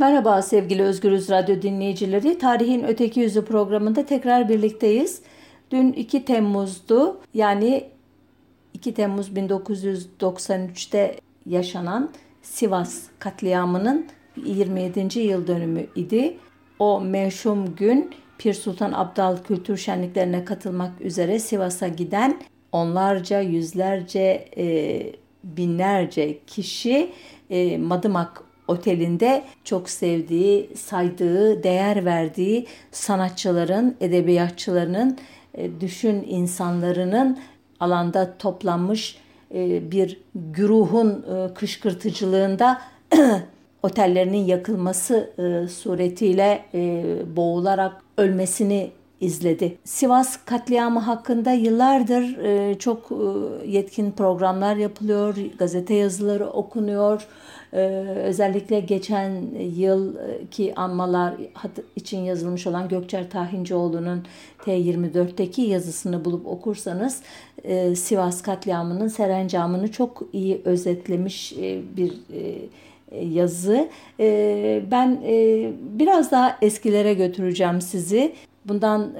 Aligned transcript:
Merhaba 0.00 0.42
sevgili 0.42 0.82
Özgürüz 0.82 1.30
Radyo 1.30 1.62
dinleyicileri. 1.62 2.38
Tarihin 2.38 2.84
Öteki 2.84 3.20
Yüzü 3.20 3.44
programında 3.44 4.06
tekrar 4.06 4.48
birlikteyiz. 4.48 5.22
Dün 5.70 5.92
2 5.92 6.24
Temmuz'du. 6.24 7.20
Yani 7.34 7.84
2 8.74 8.94
Temmuz 8.94 9.28
1993'te 9.28 11.16
yaşanan 11.46 12.10
Sivas 12.42 13.02
katliamının 13.18 14.06
27. 14.44 15.20
yıl 15.20 15.46
dönümü 15.46 15.86
idi. 15.96 16.36
O 16.78 17.00
meşhum 17.00 17.76
gün 17.76 18.10
Pir 18.38 18.54
Sultan 18.54 18.92
Abdal 18.92 19.36
kültür 19.36 19.76
şenliklerine 19.76 20.44
katılmak 20.44 21.00
üzere 21.00 21.38
Sivas'a 21.38 21.88
giden 21.88 22.40
onlarca, 22.72 23.40
yüzlerce, 23.40 24.48
e, 24.56 25.02
binlerce 25.44 26.38
kişi 26.46 27.10
e, 27.50 27.78
Madımak 27.78 28.49
Otelinde 28.70 29.44
çok 29.64 29.90
sevdiği, 29.90 30.70
saydığı, 30.76 31.62
değer 31.62 32.04
verdiği 32.04 32.66
sanatçıların, 32.92 33.96
edebiyatçılarının, 34.00 35.18
e, 35.54 35.80
düşün 35.80 36.24
insanlarının 36.28 37.38
alanda 37.80 38.38
toplanmış 38.38 39.18
e, 39.54 39.90
bir 39.90 40.20
güruhun 40.34 41.08
e, 41.10 41.54
kışkırtıcılığında 41.54 42.80
otellerinin 43.82 44.44
yakılması 44.44 45.30
suretiyle 45.72 46.64
boğularak 47.36 47.92
ölmesini 48.18 48.90
izledi. 49.20 49.78
Sivas 49.84 50.36
katliamı 50.44 51.00
hakkında 51.00 51.52
yıllardır 51.52 52.24
çok 52.78 53.10
yetkin 53.66 54.12
programlar 54.12 54.76
yapılıyor, 54.76 55.36
gazete 55.58 55.94
yazıları 55.94 56.46
okunuyor. 56.46 57.26
Özellikle 57.72 58.80
geçen 58.80 59.42
yıl 59.76 60.16
ki 60.50 60.72
anmalar 60.76 61.34
için 61.96 62.18
yazılmış 62.18 62.66
olan 62.66 62.88
Gökçer 62.88 63.30
Tahincioğlu'nun 63.30 64.24
T24'teki 64.58 65.62
yazısını 65.62 66.24
bulup 66.24 66.46
okursanız 66.46 67.22
Sivas 67.94 68.42
katliamının 68.42 69.08
serencamını 69.08 69.92
çok 69.92 70.22
iyi 70.32 70.62
özetlemiş 70.64 71.54
bir 71.96 72.12
yazı. 73.22 73.88
Ben 74.90 75.20
biraz 75.98 76.30
daha 76.30 76.58
eskilere 76.62 77.14
götüreceğim 77.14 77.80
sizi. 77.80 78.32
Bundan 78.64 79.12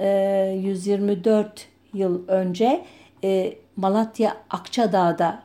124 0.53 1.67
yıl 1.93 2.27
önce 2.27 2.85
Malatya 3.75 4.37
Akçadağ'da 4.49 5.43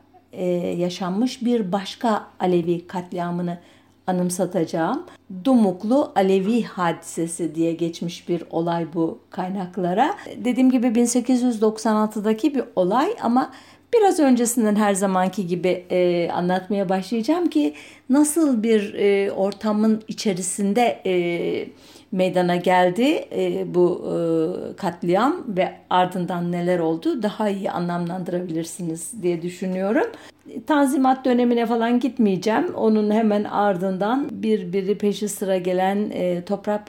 yaşanmış 0.77 1.45
bir 1.45 1.73
başka 1.73 2.27
Alevi 2.41 2.87
katliamını 2.87 3.59
anımsatacağım. 4.07 5.07
Dumuklu 5.45 6.13
Alevi 6.17 6.63
hadisesi 6.63 7.55
diye 7.55 7.73
geçmiş 7.73 8.29
bir 8.29 8.45
olay 8.51 8.87
bu 8.95 9.19
kaynaklara. 9.31 10.15
Dediğim 10.37 10.71
gibi 10.71 10.87
1896'daki 10.87 12.55
bir 12.55 12.65
olay 12.77 13.17
ama 13.23 13.53
biraz 13.95 14.21
öncesinden 14.21 14.77
her 14.77 14.95
zamanki 14.95 15.47
gibi 15.47 15.85
e, 15.91 16.31
anlatmaya 16.31 16.89
başlayacağım 16.89 17.51
ki 17.51 17.75
nasıl 18.11 18.63
bir 18.63 18.95
e, 18.95 19.33
ortamın 19.33 20.03
içerisinde 20.09 21.03
e, 21.07 21.13
meydana 22.13 22.57
geldi 22.57 23.29
e, 23.33 23.75
bu 23.75 24.05
e, 24.07 24.77
katliam 24.77 25.45
ve 25.49 25.73
ardından 25.91 26.53
neler 26.53 26.79
oldu 26.79 27.23
daha 27.23 27.49
iyi 27.49 27.71
anlamlandırabilirsiniz 27.71 29.23
diye 29.23 29.43
düşünüyorum. 29.43 30.07
Tanzimat 30.67 31.25
dönemine 31.25 31.67
falan 31.67 32.01
gitmeyeceğim. 32.01 32.75
Onun 32.75 33.11
hemen 33.11 33.45
ardından 33.45 34.29
birbiri 34.31 34.99
peşi 34.99 35.29
sıra 35.29 35.57
gelen 35.57 36.11
e, 36.11 36.45
toprak 36.45 36.83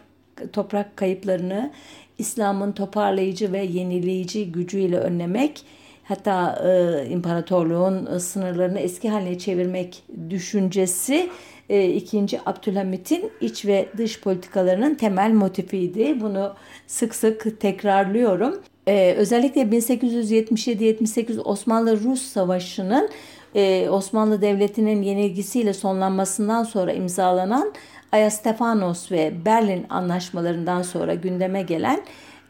toprak 0.54 0.98
kayıplarını 0.98 1.72
İslam'ın 2.18 2.72
toparlayıcı 2.72 3.52
ve 3.52 3.64
yenileyici 3.64 4.52
gücüyle 4.52 4.98
önlemek 4.98 5.66
hatta 6.04 6.64
e, 6.66 7.06
imparatorluğun 7.10 8.18
sınırlarını 8.18 8.80
eski 8.80 9.10
haline 9.10 9.38
çevirmek 9.38 10.04
düşüncesi 10.30 11.30
e, 11.70 11.90
2. 11.90 12.40
Abdülhamit'in 12.46 13.32
iç 13.42 13.66
ve 13.66 13.90
dış 13.98 14.22
politikalarının 14.22 14.96
temel 14.96 15.32
motifiydi. 15.32 16.22
Bunu 16.22 16.54
sık 16.88 17.16
sık 17.16 17.60
tekrarlıyorum. 17.62 18.62
E, 18.88 19.14
özellikle 19.18 19.62
1877-78 19.62 21.40
Osmanlı-Rus 21.40 22.22
Savaşı'nın 22.22 23.10
e, 23.56 23.90
Osmanlı 23.90 24.42
Devleti'nin 24.42 25.02
yenilgisiyle 25.02 25.74
sonlanmasından 25.74 26.64
sonra 26.64 26.92
imzalanan 26.92 27.74
Ayastefanos 28.12 29.12
ve 29.12 29.34
Berlin 29.46 29.86
anlaşmalarından 29.90 30.82
sonra 30.82 31.14
gündeme 31.14 31.62
gelen 31.62 32.04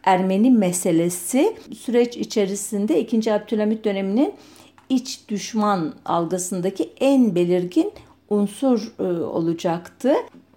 Ermeni 0.04 0.52
meselesi 0.52 1.56
süreç 1.78 2.18
içerisinde 2.18 3.00
2. 3.00 3.34
Abdülhamit 3.34 3.86
döneminin 3.86 4.34
iç 4.90 5.30
düşman 5.30 5.94
algısındaki 6.06 6.90
en 7.00 7.36
belirgin 7.36 7.92
unsur 8.30 8.94
e, 9.00 9.04
olacaktı. 9.22 10.14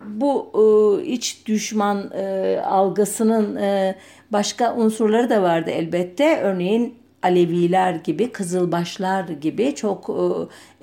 Bu 0.07 0.53
e, 0.55 1.05
iç 1.05 1.47
düşman 1.47 2.11
e, 2.15 2.61
algısının 2.67 3.57
e, 3.57 3.97
başka 4.33 4.77
unsurları 4.77 5.31
da 5.31 5.43
vardı 5.43 5.71
elbette. 5.71 6.41
Örneğin 6.41 6.95
Aleviler 7.23 7.95
gibi, 7.95 8.33
Kızılbaşlar 8.33 9.29
gibi 9.29 9.75
çok 9.75 10.11
e, 10.11 10.27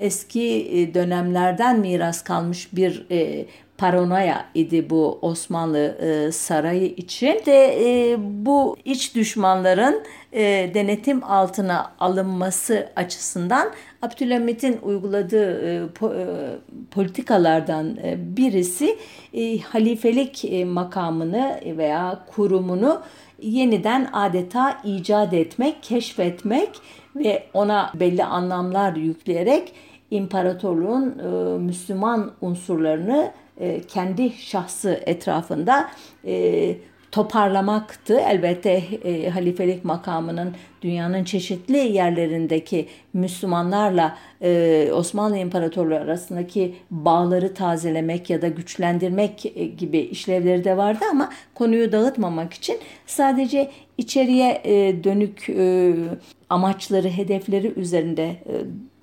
eski 0.04 0.68
e, 0.72 0.94
dönemlerden 0.94 1.80
miras 1.80 2.24
kalmış 2.24 2.68
bir 2.72 3.06
e, 3.10 3.46
paranoya 3.78 4.44
idi 4.54 4.90
bu 4.90 5.18
Osmanlı 5.22 5.78
e, 5.78 6.32
sarayı 6.32 6.86
için. 6.86 7.40
De 7.46 7.78
e, 7.84 8.16
bu 8.20 8.76
iç 8.84 9.14
düşmanların 9.14 10.02
e, 10.32 10.70
denetim 10.74 11.24
altına 11.24 11.92
alınması 12.00 12.88
açısından 12.96 13.70
Abdülhamit'in 14.02 14.78
uyguladığı 14.82 15.70
e, 15.70 15.88
po, 15.88 16.14
e, 16.14 16.26
politikalardan 16.90 17.96
e, 17.96 18.36
birisi 18.36 18.98
e, 19.34 19.58
halifelik 19.58 20.44
e, 20.44 20.64
makamını 20.64 21.60
veya 21.64 22.24
kurumunu 22.34 23.00
yeniden 23.42 24.08
adeta 24.12 24.80
icat 24.84 25.34
etmek, 25.34 25.82
keşfetmek 25.82 26.70
ve 27.16 27.46
ona 27.54 27.92
belli 27.94 28.24
anlamlar 28.24 28.96
yükleyerek 28.96 29.72
imparatorluğun 30.10 31.18
e, 31.18 31.58
Müslüman 31.58 32.30
unsurlarını 32.40 33.32
kendi 33.88 34.30
şahsı 34.30 35.02
etrafında 35.06 35.90
e, 36.26 36.76
toparlamaktı. 37.12 38.20
Elbette 38.20 38.82
e, 39.04 39.28
halifelik 39.28 39.84
makamının 39.84 40.54
dünyanın 40.82 41.24
çeşitli 41.24 41.76
yerlerindeki 41.76 42.88
Müslümanlarla 43.12 44.18
e, 44.42 44.90
Osmanlı 44.94 45.38
İmparatorluğu 45.38 45.94
arasındaki 45.94 46.74
bağları 46.90 47.54
tazelemek 47.54 48.30
ya 48.30 48.42
da 48.42 48.48
güçlendirmek 48.48 49.46
e, 49.56 49.64
gibi 49.64 49.98
işlevleri 49.98 50.64
de 50.64 50.76
vardı 50.76 51.04
ama 51.10 51.30
konuyu 51.54 51.92
dağıtmamak 51.92 52.54
için 52.54 52.78
sadece 53.06 53.70
içeriye 53.98 54.60
e, 54.64 55.04
dönük 55.04 55.48
e, 55.48 55.94
amaçları, 56.50 57.08
hedefleri 57.08 57.72
üzerinde 57.76 58.24
e, 58.24 58.54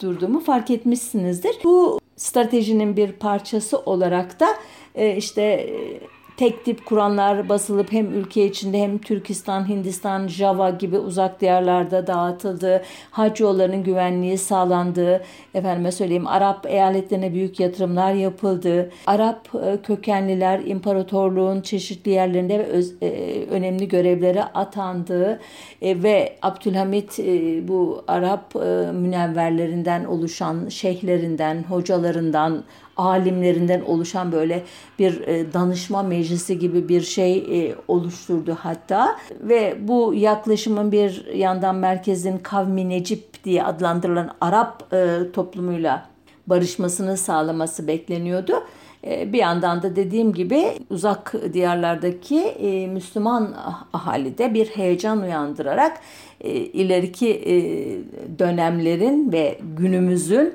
durduğumu 0.02 0.40
fark 0.40 0.70
etmişsinizdir. 0.70 1.56
Bu 1.64 2.00
stratejinin 2.16 2.98
bir 2.98 3.12
parçası 3.12 3.80
olarak 3.80 4.40
da 4.40 4.48
e, 4.96 5.16
işte 5.16 5.42
e, 5.42 6.00
tek 6.38 6.66
tip 6.66 6.86
Kur'anlar 6.86 7.50
basılıp 7.50 7.92
hem 7.92 8.14
ülke 8.14 8.46
içinde 8.46 8.82
hem 8.82 8.98
Türkistan, 8.98 9.70
Hindistan, 9.70 10.28
Java 10.28 10.70
gibi 10.70 10.98
uzak 10.98 11.42
diyarlarda 11.42 12.08
dağıtıldı. 12.08 12.82
Hac 13.12 13.40
yollarının 13.40 13.84
güvenliği 13.84 14.38
sağlandı. 14.38 15.24
Efendime 15.54 15.92
söyleyeyim 15.92 16.28
Arap 16.28 16.66
eyaletlerine 16.66 17.34
büyük 17.34 17.60
yatırımlar 17.60 18.14
yapıldı. 18.14 18.92
Arap 19.08 19.50
e, 19.56 19.82
kökenliler 19.82 20.60
imparatorluğun 20.60 21.62
çeşitli 21.62 22.12
yerlerinde 22.12 22.66
öz, 22.66 22.94
e, 23.02 23.10
önemli 23.50 23.88
görevlere 23.88 24.44
atandı. 24.44 25.40
E, 25.82 26.04
ve 26.04 26.36
Abdülhamit 26.42 27.20
e, 27.20 27.68
bu 27.68 28.04
Arap 28.08 28.56
e, 28.56 28.92
münevverlerinden 28.92 30.06
oluşan 30.06 30.70
şeyhlerinden, 30.70 31.64
hocalarından, 31.64 32.64
alimlerinden 32.98 33.82
oluşan 33.82 34.32
böyle 34.32 34.64
bir 35.00 35.22
e, 35.22 35.54
danışma 35.54 36.04
meclisi 36.04 36.60
gibi 36.60 36.90
bir 36.90 37.02
şey 37.02 37.38
e, 37.38 37.76
oluşturdu 37.88 38.58
hatta 38.60 39.18
ve 39.42 39.78
bu 39.80 40.14
yaklaşımın 40.14 40.92
bir 40.92 41.26
yandan 41.34 41.76
merkezin 41.76 42.38
kavmi 42.38 42.90
Necip 42.90 43.44
diye 43.44 43.64
adlandırılan 43.64 44.32
Arap 44.42 44.94
e, 44.94 45.18
toplumuyla 45.34 46.10
barışmasını 46.48 47.18
sağlaması 47.18 47.88
bekleniyordu. 47.88 48.64
E, 49.06 49.34
bir 49.34 49.38
yandan 49.38 49.84
da 49.84 49.96
dediğim 49.96 50.34
gibi 50.34 50.72
uzak 50.90 51.34
diyarlardaki 51.54 52.40
e, 52.40 52.88
Müslüman 52.88 53.56
ahalide 53.94 54.54
bir 54.54 54.66
heyecan 54.66 55.22
uyandırarak 55.22 56.00
e, 56.42 56.50
ileriki 56.52 57.42
dönemlerin 58.40 59.32
ve 59.32 59.60
günümüzün 59.78 60.54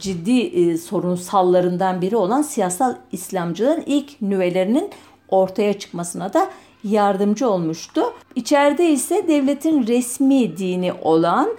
ciddi 0.00 0.78
sorunsallarından 0.78 2.02
biri 2.02 2.16
olan 2.16 2.42
siyasal 2.42 2.94
İslamcılığın 3.12 3.82
ilk 3.86 4.22
nüvelerinin 4.22 4.90
ortaya 5.28 5.72
çıkmasına 5.72 6.32
da 6.32 6.50
yardımcı 6.84 7.48
olmuştu. 7.48 8.02
İçeride 8.34 8.90
ise 8.90 9.28
devletin 9.28 9.86
resmi 9.86 10.56
dini 10.56 10.92
olan 10.92 11.56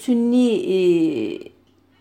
Sünni 0.00 0.48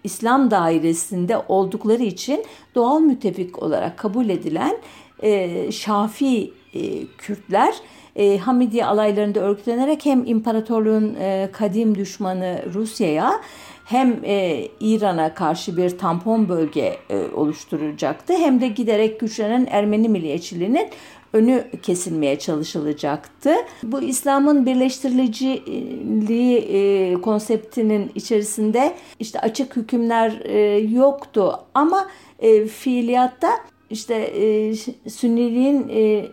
İslam 0.06 0.52
dairesinde 0.52 1.38
oldukları 1.48 2.04
için 2.04 2.46
doğal 2.75 3.00
müttefik 3.00 3.63
olarak 3.63 3.98
kabul 3.98 4.30
edilen 4.30 4.78
e, 5.24 5.72
Şafi 5.72 6.54
e, 6.74 7.06
Kürtler 7.18 7.75
e, 8.16 8.38
Hamidiye 8.38 8.86
alaylarında 8.86 9.40
örgütlenerek 9.40 10.06
hem 10.06 10.25
imparatorluğun 10.25 11.16
e, 11.19 11.50
kadim 11.54 11.96
düşmanı 11.96 12.62
Rusya'ya 12.74 13.42
hem 13.86 14.19
e, 14.24 14.68
İran'a 14.80 15.34
karşı 15.34 15.78
bir 15.78 15.98
tampon 15.98 16.50
bölge 16.50 16.98
e, 17.10 17.18
oluşturacaktı. 17.36 18.34
Hem 18.34 18.62
de 18.62 18.68
giderek 18.68 19.19
güçlenen 19.19 19.68
Ermeni 19.69 20.10
milliyetçiliğinin 20.10 20.90
önü 21.36 21.64
kesilmeye 21.82 22.40
çalışılacaktı. 22.40 23.56
Bu 23.84 24.02
İslam'ın 24.02 24.66
birleştiriliciliği 24.66 26.58
e, 26.58 27.14
konseptinin 27.22 28.12
içerisinde 28.16 28.94
işte 29.20 29.40
açık 29.40 29.76
hükümler 29.76 30.42
e, 30.44 30.60
yoktu 30.78 31.60
ama 31.74 32.08
e, 32.40 32.66
fiiliyatta 32.66 33.50
işte 33.90 34.16
e, 34.16 34.76
Sünniliğin 35.10 35.90
e, 35.90 36.26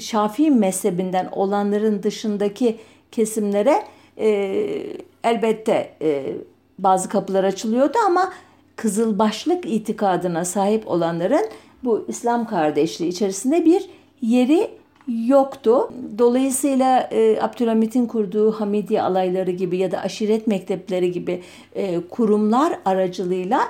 Şafii 0.00 0.50
mezhebinden 0.50 1.28
olanların 1.32 2.02
dışındaki 2.02 2.76
kesimlere 3.12 3.82
e, 4.18 4.28
elbette 5.24 5.94
e, 6.02 6.36
bazı 6.78 7.08
kapılar 7.08 7.44
açılıyordu 7.44 7.98
ama 8.06 8.32
Kızılbaşlık 8.76 9.66
itikadına 9.66 10.44
sahip 10.44 10.88
olanların 10.88 11.46
bu 11.84 12.04
İslam 12.08 12.46
kardeşliği 12.46 13.10
içerisinde 13.10 13.64
bir 13.64 13.88
yeri 14.22 14.70
yoktu. 15.08 15.90
Dolayısıyla 16.18 17.08
e, 17.12 17.38
Abdülhamit'in 17.40 18.06
kurduğu 18.06 18.52
Hamidiye 18.52 19.02
alayları 19.02 19.50
gibi 19.50 19.76
ya 19.76 19.92
da 19.92 20.00
aşiret 20.00 20.46
mektepleri 20.46 21.12
gibi 21.12 21.42
e, 21.74 22.00
kurumlar 22.10 22.78
aracılığıyla 22.84 23.60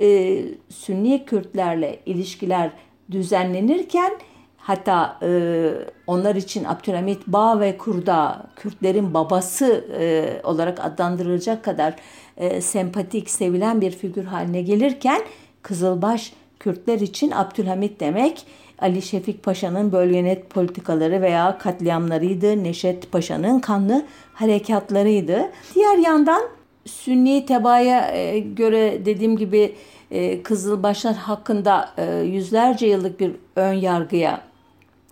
e, 0.00 0.38
Sünni 0.68 1.24
Kürtlerle 1.24 1.98
ilişkiler 2.06 2.70
düzenlenirken 3.10 4.12
hatta 4.56 5.18
e, 5.22 5.70
onlar 6.06 6.34
için 6.34 6.64
Abdülhamit 6.64 7.26
Bağ 7.26 7.60
ve 7.60 7.78
Kurda 7.78 8.46
Kürtlerin 8.56 9.14
babası 9.14 9.84
e, 10.00 10.40
olarak 10.44 10.84
adlandırılacak 10.84 11.64
kadar 11.64 11.94
e, 12.36 12.60
sempatik, 12.60 13.30
sevilen 13.30 13.80
bir 13.80 13.90
figür 13.90 14.24
haline 14.24 14.62
gelirken 14.62 15.20
Kızılbaş 15.62 16.32
Kürtler 16.60 17.00
için 17.00 17.30
Abdülhamit 17.30 18.00
demek 18.00 18.46
Ali 18.78 19.02
Şefik 19.02 19.42
Paşa'nın 19.42 19.92
bölgenet 19.92 20.50
politikaları 20.50 21.22
veya 21.22 21.58
katliamlarıydı. 21.58 22.64
Neşet 22.64 23.12
Paşa'nın 23.12 23.60
kanlı 23.60 24.06
harekatlarıydı. 24.34 25.50
Diğer 25.74 25.98
yandan 25.98 26.42
Sünni 26.86 27.46
tebaya 27.46 28.16
e, 28.16 28.38
göre 28.38 29.04
dediğim 29.04 29.36
gibi 29.36 29.74
e, 30.10 30.42
Kızılbaşlar 30.42 31.14
hakkında 31.14 31.90
e, 31.98 32.16
yüzlerce 32.16 32.86
yıllık 32.86 33.20
bir 33.20 33.32
ön 33.56 33.72
yargıya 33.72 34.40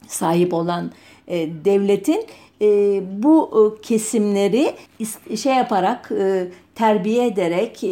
sahip 0.07 0.55
olan 0.55 0.93
devletin 1.65 2.27
bu 3.23 3.79
kesimleri 3.83 4.75
şey 5.37 5.55
yaparak 5.55 6.11
terbiye 6.75 7.27
ederek 7.27 7.85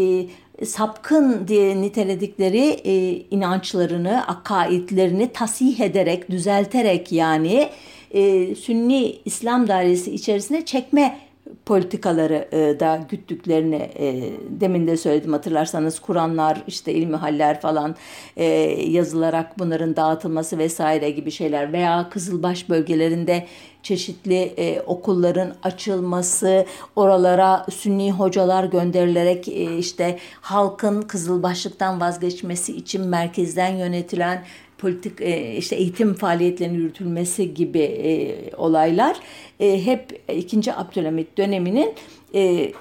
sapkın 0.65 1.49
diye 1.49 1.83
niteledikleri 1.83 2.81
e, 2.85 3.23
inançlarını, 3.31 4.27
akaidlerini 4.27 5.33
tasih 5.33 5.81
ederek, 5.81 6.31
düzelterek 6.31 7.13
yani 7.13 7.69
e, 8.11 8.55
Sünni 8.55 9.17
İslam 9.25 9.69
dairesi 9.69 10.11
içerisine 10.15 10.65
çekme 10.65 11.19
politikaları 11.67 12.49
e, 12.53 12.81
da 12.81 13.01
güttüklerini 13.09 13.91
e, 13.99 14.33
demin 14.49 14.87
de 14.87 14.97
söyledim 14.97 15.33
hatırlarsanız 15.33 15.99
Kur'anlar 16.01 16.63
işte 16.67 16.93
ilmihaller 16.93 17.61
falan 17.61 17.97
e, 18.37 18.45
yazılarak 18.91 19.59
bunların 19.59 19.97
dağıtılması 19.97 20.59
vesaire 20.59 21.11
gibi 21.11 21.31
şeyler 21.31 21.73
veya 21.73 22.09
Kızılbaş 22.11 22.69
bölgelerinde 22.69 23.47
çeşitli 23.83 24.55
okulların 24.87 25.55
açılması, 25.63 26.67
oralara 26.97 27.67
sünni 27.71 28.13
hocalar 28.13 28.65
gönderilerek 28.65 29.49
işte 29.79 30.19
halkın 30.41 31.03
Kızılbaşlıktan 31.03 32.01
vazgeçmesi 32.01 32.77
için 32.77 33.03
merkezden 33.03 33.77
yönetilen 33.77 34.45
politik 34.81 35.21
e, 35.21 35.57
işte 35.57 35.77
eğitim 35.77 36.15
faaliyetlerinin 36.15 36.79
yürütülmesi 36.79 37.55
gibi 37.55 37.79
e, 37.79 38.37
olaylar 38.57 39.17
e, 39.61 39.85
hep 39.87 40.23
2. 40.35 40.75
Abdülhamit 40.75 41.39
döneminin 41.39 41.95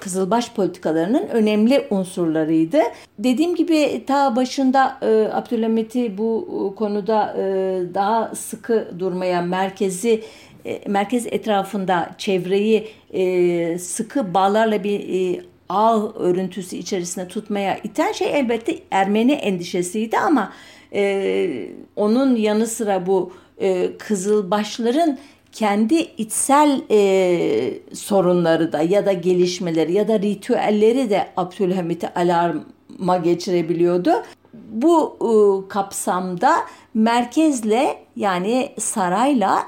Kızılbaş 0.00 0.52
politikalarının 0.52 1.28
önemli 1.28 1.86
unsurlarıydı. 1.90 2.78
Dediğim 3.18 3.54
gibi 3.54 4.04
ta 4.06 4.36
başında 4.36 4.98
e, 5.02 5.28
Abdülhamit'i 5.32 6.18
bu 6.18 6.74
konuda 6.78 7.36
daha 7.94 8.34
sıkı 8.34 8.88
durmaya, 8.98 9.42
merkezi 9.42 10.22
merkez 10.86 11.26
etrafında 11.26 12.10
çevreyi 12.18 12.88
sıkı 13.78 14.34
bağlarla 14.34 14.84
bir 14.84 15.40
ağ 15.68 16.12
örüntüsü 16.14 16.76
içerisinde 16.76 17.28
tutmaya 17.28 17.78
iten 17.78 18.12
şey 18.12 18.38
elbette 18.38 18.78
Ermeni 18.90 19.32
endişesiydi 19.32 20.18
ama 20.18 20.52
e, 20.94 21.68
onun 21.96 22.36
yanı 22.36 22.66
sıra 22.66 23.06
bu 23.06 23.32
e, 23.58 23.96
Kızılbaşların 23.98 25.18
kendi 25.52 25.94
içsel 25.94 26.80
e, 26.90 27.94
sorunları 27.94 28.72
da 28.72 28.82
ya 28.82 29.06
da 29.06 29.12
gelişmeleri 29.12 29.92
ya 29.92 30.08
da 30.08 30.20
ritüelleri 30.20 31.10
de 31.10 31.28
Abdülhamit'i 31.36 32.08
alarma 32.08 33.16
geçirebiliyordu. 33.16 34.10
Bu 34.54 35.16
e, 35.20 35.32
kapsamda 35.68 36.56
merkezle 36.94 37.96
yani 38.16 38.72
sarayla 38.78 39.66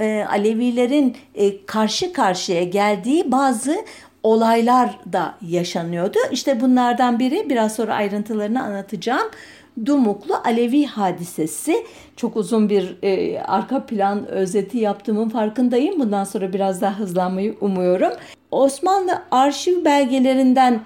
e, 0.00 0.24
Alevilerin 0.30 1.16
e, 1.34 1.66
karşı 1.66 2.12
karşıya 2.12 2.64
geldiği 2.64 3.32
bazı 3.32 3.76
olaylar 4.22 4.98
da 5.12 5.34
yaşanıyordu. 5.48 6.18
İşte 6.30 6.60
bunlardan 6.60 7.18
biri 7.18 7.50
biraz 7.50 7.74
sonra 7.74 7.94
ayrıntılarını 7.94 8.62
anlatacağım. 8.62 9.30
Dumuklu 9.86 10.34
Alevi 10.44 10.86
hadisesi. 10.86 11.84
Çok 12.16 12.36
uzun 12.36 12.70
bir 12.70 12.96
e, 13.02 13.40
arka 13.40 13.86
plan 13.86 14.26
özeti 14.26 14.78
yaptığımın 14.78 15.28
farkındayım. 15.28 16.00
Bundan 16.00 16.24
sonra 16.24 16.52
biraz 16.52 16.80
daha 16.80 16.98
hızlanmayı 16.98 17.56
umuyorum. 17.60 18.12
Osmanlı 18.50 19.22
arşiv 19.30 19.84
belgelerinden 19.84 20.80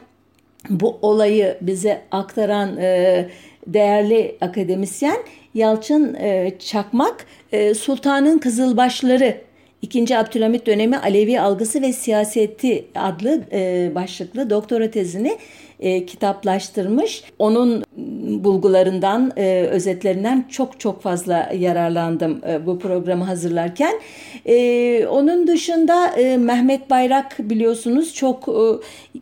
bu 0.71 0.99
olayı 1.03 1.59
bize 1.61 2.03
aktaran 2.11 2.77
e, 2.77 3.29
değerli 3.67 4.37
akademisyen 4.41 5.19
Yalçın 5.55 6.15
e, 6.15 6.53
Çakmak, 6.59 7.27
e, 7.53 7.75
Sultanın 7.75 8.39
Kızılbaşları 8.39 9.41
2. 9.83 10.19
Abdülhamit 10.19 10.67
dönemi 10.67 10.99
Alevi 10.99 11.41
algısı 11.41 11.83
ve 11.83 11.93
siyaseti 11.93 12.85
adlı 12.95 13.41
e, 13.53 13.91
başlıklı 13.95 14.51
doktora 14.51 14.91
tezini 14.91 15.39
e, 15.81 16.07
kitaplaştırmış. 16.07 17.25
Onun 17.39 17.85
bulgularından, 18.27 19.33
e, 19.37 19.67
özetlerinden 19.71 20.45
çok 20.51 20.81
çok 20.81 21.03
fazla 21.03 21.51
yararlandım 21.55 22.41
e, 22.49 22.67
bu 22.67 22.79
programı 22.79 23.25
hazırlarken. 23.25 24.01
E, 24.47 25.07
onun 25.07 25.47
dışında 25.47 26.09
e, 26.09 26.37
Mehmet 26.37 26.91
Bayrak 26.91 27.37
biliyorsunuz 27.39 28.15
çok 28.15 28.49
e, 28.49 28.65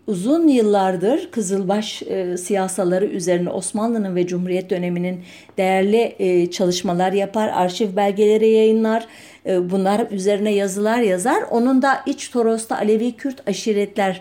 uzun 0.06 0.49
yıllardır 0.49 1.30
Kızılbaş 1.30 2.02
e, 2.02 2.37
siyasaları 2.37 3.04
üzerine 3.04 3.50
Osmanlı'nın 3.50 4.16
ve 4.16 4.26
Cumhuriyet 4.26 4.70
döneminin 4.70 5.20
değerli 5.58 6.14
e, 6.18 6.50
çalışmalar 6.50 7.12
yapar, 7.12 7.49
arşiv 7.49 7.96
belgeleri 7.96 8.49
yayınlar. 8.49 9.06
E, 9.46 9.70
bunlar 9.70 10.11
üzerine 10.11 10.54
yazılar 10.54 10.99
yazar. 10.99 11.42
Onun 11.50 11.82
da 11.82 12.00
İç 12.06 12.28
Toros'ta 12.28 12.76
Alevi 12.76 13.12
Kürt 13.12 13.49
aşiretler 13.49 14.20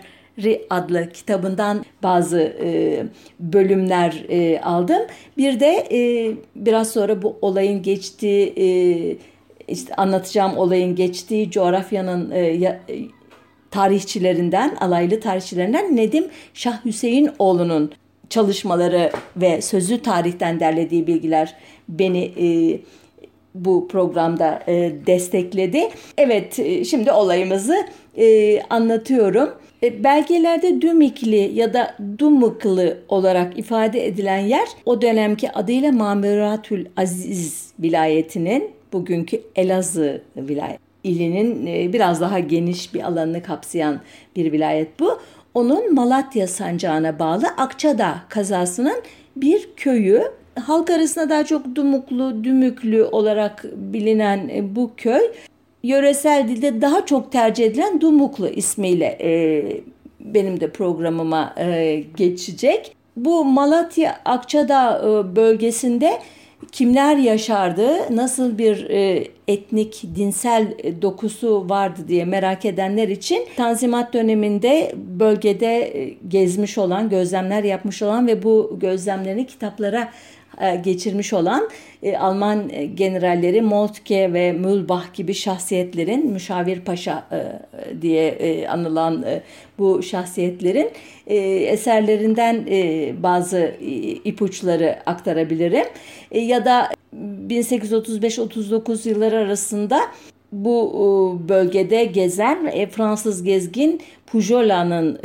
adlı 0.70 1.10
kitabından 1.12 1.84
bazı 2.02 2.56
e, 2.64 3.02
bölümler 3.40 4.24
e, 4.28 4.60
aldım. 4.60 5.02
Bir 5.36 5.60
de 5.60 5.86
e, 5.92 6.32
biraz 6.56 6.90
sonra 6.90 7.22
bu 7.22 7.36
olayın 7.42 7.82
geçtiği 7.82 8.54
e, 8.56 8.66
işte 9.68 9.94
anlatacağım 9.94 10.56
olayın 10.56 10.94
geçtiği 10.94 11.50
coğrafyanın 11.50 12.30
e, 12.30 12.38
ya, 12.38 12.80
tarihçilerinden, 13.70 14.76
alaylı 14.80 15.20
tarihçilerinden 15.20 15.96
Nedim 15.96 16.26
Şah 16.54 16.84
Hüseyin 16.84 17.30
oğlunun 17.38 17.92
çalışmaları 18.30 19.10
ve 19.36 19.62
sözlü 19.62 20.02
tarihten 20.02 20.60
derlediği 20.60 21.06
bilgiler 21.06 21.54
beni 21.88 22.24
e, 22.24 22.78
bu 23.54 23.88
programda 23.88 24.62
e, 24.66 24.92
destekledi. 25.06 25.88
Evet 26.18 26.58
e, 26.58 26.84
şimdi 26.84 27.12
olayımızı 27.12 27.86
e, 28.16 28.60
anlatıyorum. 28.62 29.50
E, 29.84 30.04
belgelerde 30.04 30.82
Dümikli 30.82 31.50
ya 31.54 31.74
da 31.74 31.94
Dumuklı 32.18 32.98
olarak 33.08 33.58
ifade 33.58 34.06
edilen 34.06 34.38
yer 34.38 34.68
o 34.86 35.02
dönemki 35.02 35.52
adıyla 35.52 35.92
Mamuratül 35.92 36.86
Aziz 36.96 37.72
vilayetinin 37.80 38.70
bugünkü 38.92 39.40
Elazığ 39.56 40.22
vilayet 40.36 40.80
ilinin 41.04 41.66
e, 41.66 41.92
biraz 41.92 42.20
daha 42.20 42.38
geniş 42.38 42.94
bir 42.94 43.02
alanını 43.02 43.42
kapsayan 43.42 44.00
bir 44.36 44.52
vilayet 44.52 45.00
bu. 45.00 45.20
Onun 45.54 45.94
Malatya 45.94 46.48
sancağına 46.48 47.18
bağlı 47.18 47.46
Akçadağ 47.56 48.14
kazasının 48.28 49.02
bir 49.36 49.68
köyü. 49.76 50.22
Halk 50.60 50.90
arasında 50.90 51.30
daha 51.30 51.44
çok 51.44 51.76
Dumuklu, 51.76 52.44
Dümüklü 52.44 53.04
olarak 53.04 53.64
bilinen 53.74 54.48
e, 54.48 54.76
bu 54.76 54.90
köy 54.96 55.22
yöresel 55.84 56.48
dilde 56.48 56.80
daha 56.80 57.06
çok 57.06 57.32
tercih 57.32 57.64
edilen 57.64 58.00
Dumuklu 58.00 58.48
ismiyle 58.48 59.18
e, 59.20 59.62
benim 60.20 60.60
de 60.60 60.70
programıma 60.70 61.54
e, 61.58 62.04
geçecek. 62.16 62.96
Bu 63.16 63.44
Malatya 63.44 64.20
Akçadağ 64.24 64.98
e, 64.98 65.36
bölgesinde 65.36 66.20
kimler 66.72 67.16
yaşardı, 67.16 68.16
nasıl 68.16 68.58
bir 68.58 68.90
e, 68.90 69.28
etnik, 69.48 70.02
dinsel 70.16 70.74
e, 70.78 71.02
dokusu 71.02 71.68
vardı 71.68 72.00
diye 72.08 72.24
merak 72.24 72.64
edenler 72.64 73.08
için 73.08 73.46
Tanzimat 73.56 74.12
döneminde 74.12 74.92
bölgede 74.96 76.02
e, 76.02 76.16
gezmiş 76.28 76.78
olan, 76.78 77.08
gözlemler 77.08 77.64
yapmış 77.64 78.02
olan 78.02 78.26
ve 78.26 78.42
bu 78.42 78.76
gözlemlerini 78.80 79.46
kitaplara 79.46 80.08
geçirmiş 80.84 81.32
olan 81.32 81.68
e, 82.02 82.16
Alman 82.16 82.70
e, 82.70 82.86
generalleri 82.86 83.62
Moltke 83.62 84.32
ve 84.32 84.52
Mühlbach 84.52 85.14
gibi 85.14 85.34
şahsiyetlerin 85.34 86.26
Müşavir 86.30 86.80
Paşa 86.80 87.24
diye 88.02 88.66
anılan 88.70 89.24
bu 89.78 90.02
şahsiyetlerin 90.02 90.90
eserlerinden 91.66 92.66
bazı 93.22 93.74
ipuçları 94.24 94.98
aktarabilirim. 95.06 95.86
Ya 96.30 96.64
da 96.64 96.88
1835-39 97.48 99.08
yılları 99.08 99.36
arasında 99.36 100.00
bu 100.52 101.40
bölgede 101.48 102.04
gezen 102.04 102.88
Fransız 102.90 103.42
gezgin 103.42 104.00
Pujola'nın 104.26 105.18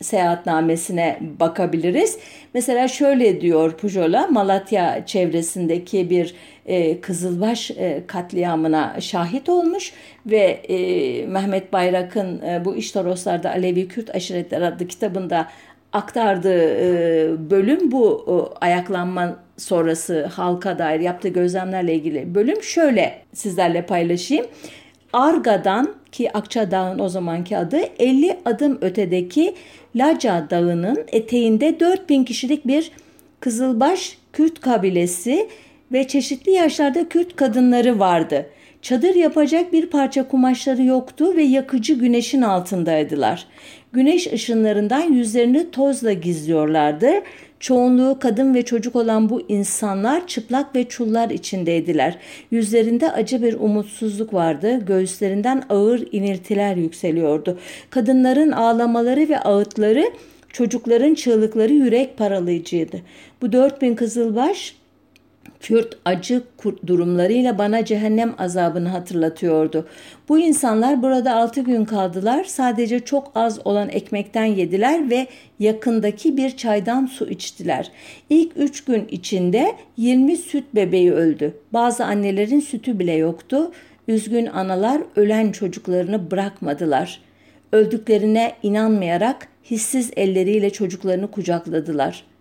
seyahatnamesine 0.00 1.18
bakabiliriz. 1.40 2.18
Mesela 2.54 2.88
şöyle 2.88 3.40
diyor 3.40 3.72
Pujola, 3.72 4.26
Malatya 4.26 5.06
çevresindeki 5.06 6.10
bir 6.10 6.34
e, 6.66 7.00
Kızılbaş 7.00 7.70
e, 7.70 8.02
katliamına 8.06 9.00
şahit 9.00 9.48
olmuş 9.48 9.92
ve 10.26 10.60
e, 10.68 11.26
Mehmet 11.26 11.72
Bayrak'ın 11.72 12.42
e, 12.42 12.64
bu 12.64 12.76
İş 12.76 12.90
Toroslar'da 12.90 13.50
Alevi 13.50 13.88
Kürt 13.88 14.14
Aşiretler 14.14 14.62
adlı 14.62 14.86
kitabında 14.86 15.48
aktardığı 15.92 16.74
e, 16.74 17.50
bölüm 17.50 17.92
bu 17.92 18.24
e, 18.28 18.64
ayaklanma 18.64 19.36
sonrası 19.56 20.26
halka 20.26 20.78
dair 20.78 21.00
yaptığı 21.00 21.28
gözlemlerle 21.28 21.94
ilgili 21.94 22.34
bölüm 22.34 22.62
şöyle 22.62 23.18
sizlerle 23.32 23.86
paylaşayım. 23.86 24.46
Arga'dan 25.16 25.94
ki 26.12 26.32
Akça 26.32 26.70
Dağı'nın 26.70 26.98
o 26.98 27.08
zamanki 27.08 27.58
adı 27.58 27.76
50 27.98 28.36
adım 28.44 28.78
ötedeki 28.80 29.54
Laca 29.94 30.46
Dağı'nın 30.50 31.04
eteğinde 31.12 31.80
4000 31.80 32.24
kişilik 32.24 32.66
bir 32.66 32.90
Kızılbaş 33.40 34.18
Kürt 34.32 34.60
kabilesi 34.60 35.48
ve 35.92 36.08
çeşitli 36.08 36.52
yaşlarda 36.52 37.08
Kürt 37.08 37.36
kadınları 37.36 37.98
vardı. 37.98 38.46
Çadır 38.82 39.14
yapacak 39.14 39.72
bir 39.72 39.86
parça 39.86 40.28
kumaşları 40.28 40.82
yoktu 40.82 41.36
ve 41.36 41.42
yakıcı 41.42 41.94
güneşin 41.94 42.42
altındaydılar. 42.42 43.46
Güneş 43.92 44.32
ışınlarından 44.32 45.12
yüzlerini 45.12 45.70
tozla 45.70 46.12
gizliyorlardı. 46.12 47.10
Çoğunluğu 47.66 48.18
kadın 48.20 48.54
ve 48.54 48.64
çocuk 48.64 48.96
olan 48.96 49.28
bu 49.28 49.42
insanlar 49.48 50.26
çıplak 50.26 50.76
ve 50.76 50.88
çullar 50.88 51.30
içindeydiler. 51.30 52.18
Yüzlerinde 52.50 53.12
acı 53.12 53.42
bir 53.42 53.54
umutsuzluk 53.54 54.34
vardı. 54.34 54.86
Göğüslerinden 54.86 55.62
ağır 55.68 56.08
iniltiler 56.12 56.76
yükseliyordu. 56.76 57.58
Kadınların 57.90 58.52
ağlamaları 58.52 59.28
ve 59.28 59.40
ağıtları, 59.40 60.10
çocukların 60.48 61.14
çığlıkları 61.14 61.72
yürek 61.72 62.18
paralayıcıydı. 62.18 63.00
Bu 63.42 63.52
dört 63.52 63.82
bin 63.82 63.94
kızılbaş 63.94 64.76
Kürt 65.60 65.98
acı 66.04 66.42
durumlarıyla 66.86 67.58
bana 67.58 67.84
cehennem 67.84 68.34
azabını 68.38 68.88
hatırlatıyordu. 68.88 69.88
Bu 70.28 70.38
insanlar 70.38 71.02
burada 71.02 71.34
altı 71.34 71.60
gün 71.60 71.84
kaldılar. 71.84 72.44
Sadece 72.44 73.00
çok 73.00 73.32
az 73.34 73.66
olan 73.66 73.88
ekmekten 73.88 74.44
yediler 74.44 75.10
ve 75.10 75.26
yakındaki 75.58 76.36
bir 76.36 76.56
çaydan 76.56 77.06
su 77.06 77.28
içtiler. 77.30 77.90
İlk 78.30 78.52
üç 78.56 78.84
gün 78.84 79.08
içinde 79.10 79.72
20 79.96 80.36
süt 80.36 80.64
bebeği 80.74 81.12
öldü. 81.12 81.54
Bazı 81.72 82.04
annelerin 82.04 82.60
sütü 82.60 82.98
bile 82.98 83.12
yoktu. 83.12 83.72
Üzgün 84.08 84.46
analar 84.46 85.02
ölen 85.16 85.52
çocuklarını 85.52 86.30
bırakmadılar. 86.30 87.20
Öldüklerine 87.72 88.52
inanmayarak 88.62 89.48
hissiz 89.70 90.10
elleriyle 90.16 90.70
çocuklarını 90.70 91.30
kucakladılar.'' 91.30 92.35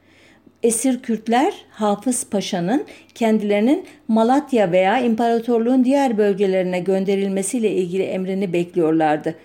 Esir 0.66 1.02
Kürtler 1.02 1.54
Hafız 1.70 2.30
Paşa'nın 2.30 2.86
kendilerinin 3.16 3.86
Malatya 4.08 4.72
veya 4.72 5.00
imparatorluğun 5.00 5.84
diğer 5.84 6.18
bölgelerine 6.18 6.80
gönderilmesiyle 6.80 7.72
ilgili 7.72 8.04
emrini 8.04 8.54
bekliyorlardı. 8.54 9.36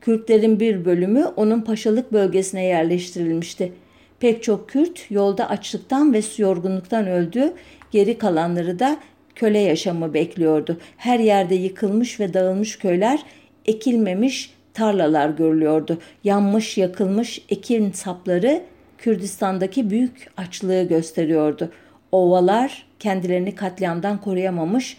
Kürtlerin 0.00 0.60
bir 0.60 0.84
bölümü 0.84 1.24
onun 1.36 1.60
paşalık 1.60 2.12
bölgesine 2.12 2.64
yerleştirilmişti. 2.64 3.72
Pek 4.20 4.42
çok 4.42 4.68
Kürt 4.68 5.10
yolda 5.10 5.48
açlıktan 5.48 6.12
ve 6.12 6.20
yorgunluktan 6.36 7.06
öldü, 7.06 7.52
geri 7.90 8.18
kalanları 8.18 8.78
da 8.78 8.96
köle 9.34 9.58
yaşamı 9.58 10.14
bekliyordu. 10.14 10.78
Her 10.96 11.18
yerde 11.18 11.54
yıkılmış 11.54 12.20
ve 12.20 12.34
dağılmış 12.34 12.78
köyler, 12.78 13.20
ekilmemiş 13.66 14.54
tarlalar 14.72 15.28
görülüyordu. 15.28 15.98
Yanmış, 16.24 16.78
yakılmış 16.78 17.42
ekin 17.48 17.92
sapları 17.92 18.62
Kürdistan'daki 18.98 19.90
büyük 19.90 20.30
açlığı 20.36 20.82
gösteriyordu. 20.82 21.70
Ovalar 22.12 22.86
kendilerini 22.98 23.54
katliamdan 23.54 24.20
koruyamamış 24.20 24.96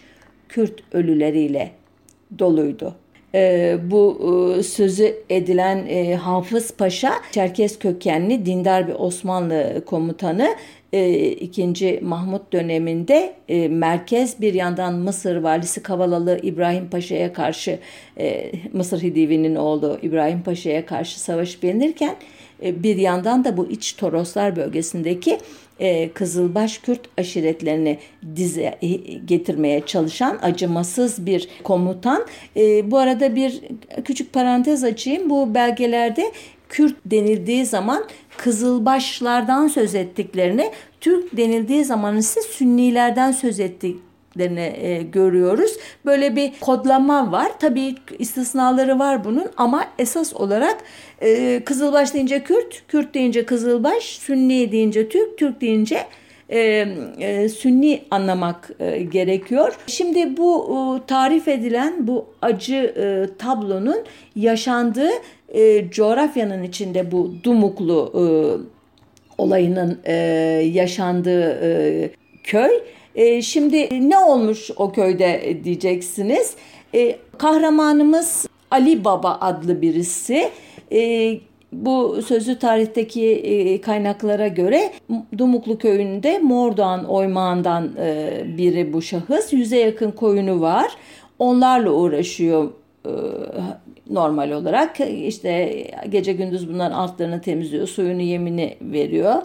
Kürt 0.48 0.82
ölüleriyle 0.92 1.70
doluydu. 2.38 2.94
Ee, 3.34 3.78
bu 3.90 4.18
e, 4.58 4.62
sözü 4.62 5.16
edilen 5.30 5.86
e, 5.88 6.14
Hafız 6.14 6.72
Paşa, 6.72 7.12
Çerkes 7.32 7.78
kökenli 7.78 8.46
dindar 8.46 8.88
bir 8.88 8.94
Osmanlı 8.98 9.82
komutanı 9.86 10.48
e, 10.92 11.30
2. 11.30 12.00
Mahmut 12.02 12.52
döneminde 12.52 13.34
e, 13.48 13.68
merkez 13.68 14.40
bir 14.40 14.54
yandan 14.54 14.94
Mısır 14.94 15.36
valisi 15.36 15.82
Kavalalı 15.82 16.40
İbrahim 16.42 16.90
Paşa'ya 16.90 17.32
karşı 17.32 17.78
e, 18.18 18.52
Mısır 18.72 19.02
Hidivi'nin 19.02 19.54
oğlu 19.54 19.98
İbrahim 20.02 20.42
Paşa'ya 20.42 20.86
karşı 20.86 21.20
savaş 21.20 21.62
beğenirken 21.62 22.10
e, 22.10 22.16
bir 22.62 22.96
yandan 22.96 23.44
da 23.44 23.56
bu 23.56 23.66
iç 23.70 23.92
Toroslar 23.92 24.56
bölgesindeki 24.56 25.38
e, 25.78 26.08
Kızılbaş 26.08 26.78
Kürt 26.78 27.00
aşiretlerini 27.18 27.98
dize 28.36 28.78
e, 28.82 28.88
getirmeye 29.24 29.86
çalışan 29.86 30.38
acımasız 30.42 31.26
bir 31.26 31.48
komutan. 31.64 32.26
bu 32.84 32.98
arada 32.98 33.36
bir 33.36 33.60
küçük 34.04 34.32
parantez 34.32 34.84
açayım. 34.84 35.30
Bu 35.30 35.54
belgelerde 35.54 36.32
Kürt 36.68 36.96
denildiği 37.06 37.66
zaman 37.66 38.04
Kızılbaşlardan 38.36 39.68
söz 39.68 39.94
ettiklerini, 39.94 40.70
Türk 41.00 41.36
denildiği 41.36 41.84
zaman 41.84 42.16
ise 42.16 42.40
Sünnilerden 42.42 43.32
söz 43.32 43.60
ettik 43.60 43.96
e, 44.40 45.02
görüyoruz. 45.02 45.76
Böyle 46.04 46.36
bir 46.36 46.52
kodlama 46.60 47.32
var. 47.32 47.52
Tabii 47.60 47.94
istisnaları 48.18 48.98
var 48.98 49.24
bunun 49.24 49.46
ama 49.56 49.84
esas 49.98 50.34
olarak 50.34 50.76
e, 51.22 51.60
Kızılbaş 51.64 52.14
deyince 52.14 52.42
Kürt, 52.42 52.82
Kürt 52.88 53.14
deyince 53.14 53.46
Kızılbaş, 53.46 54.04
Sünni 54.04 54.72
deyince 54.72 55.08
Türk, 55.08 55.38
Türk 55.38 55.60
deyince 55.60 55.98
e, 56.48 56.58
e, 57.18 57.48
Sünni 57.48 58.02
anlamak 58.10 58.70
e, 58.80 59.02
gerekiyor. 59.02 59.76
Şimdi 59.86 60.36
bu 60.36 60.66
e, 60.66 61.06
tarif 61.06 61.48
edilen 61.48 62.06
bu 62.06 62.26
acı 62.42 62.94
e, 62.96 63.36
tablonun 63.38 64.04
yaşandığı 64.36 65.10
e, 65.54 65.90
coğrafyanın 65.90 66.62
içinde 66.62 67.12
bu 67.12 67.34
Dumuklu 67.44 68.12
e, 68.14 68.22
olayının 69.38 69.98
e, 70.04 70.14
yaşandığı 70.72 71.58
e, 71.62 72.10
köy 72.44 72.70
e, 73.16 73.42
şimdi 73.42 74.10
ne 74.10 74.18
olmuş 74.18 74.70
o 74.76 74.92
köyde 74.92 75.58
diyeceksiniz. 75.64 76.54
E, 76.94 77.16
kahramanımız 77.38 78.46
Ali 78.70 79.04
Baba 79.04 79.38
adlı 79.40 79.82
birisi. 79.82 80.50
E, 80.92 81.32
bu 81.72 82.22
sözlü 82.22 82.58
tarihteki 82.58 83.26
e, 83.26 83.80
kaynaklara 83.80 84.48
göre 84.48 84.92
Dumuklu 85.38 85.78
köyünde 85.78 86.38
Mordoğan 86.38 87.04
oymağından 87.04 87.96
e, 88.00 88.30
biri 88.58 88.92
bu 88.92 89.02
şahıs. 89.02 89.52
Yüze 89.52 89.78
yakın 89.78 90.10
koyunu 90.10 90.60
var. 90.60 90.92
Onlarla 91.38 91.90
uğraşıyor 91.90 92.70
e, 93.04 93.10
normal 94.10 94.50
olarak. 94.50 95.00
işte 95.00 95.84
gece 96.08 96.32
gündüz 96.32 96.68
bunların 96.68 96.94
altlarını 96.94 97.40
temizliyor, 97.40 97.86
suyunu 97.86 98.22
yemini 98.22 98.76
veriyor. 98.80 99.42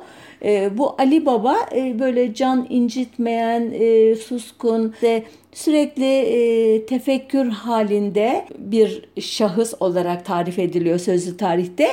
Bu 0.78 0.96
Ali 0.98 1.26
Baba 1.26 1.56
böyle 2.00 2.34
can 2.34 2.68
incitmeyen, 2.70 3.74
suskun 4.16 4.94
ve 5.04 5.24
sürekli 5.54 6.06
e, 6.06 6.86
tefekkür 6.86 7.50
halinde 7.50 8.46
bir 8.58 9.10
şahıs 9.20 9.74
olarak 9.80 10.26
tarif 10.26 10.60
ediliyor 10.60 11.00
sözlü 11.00 11.38
tarihte. 11.38 11.88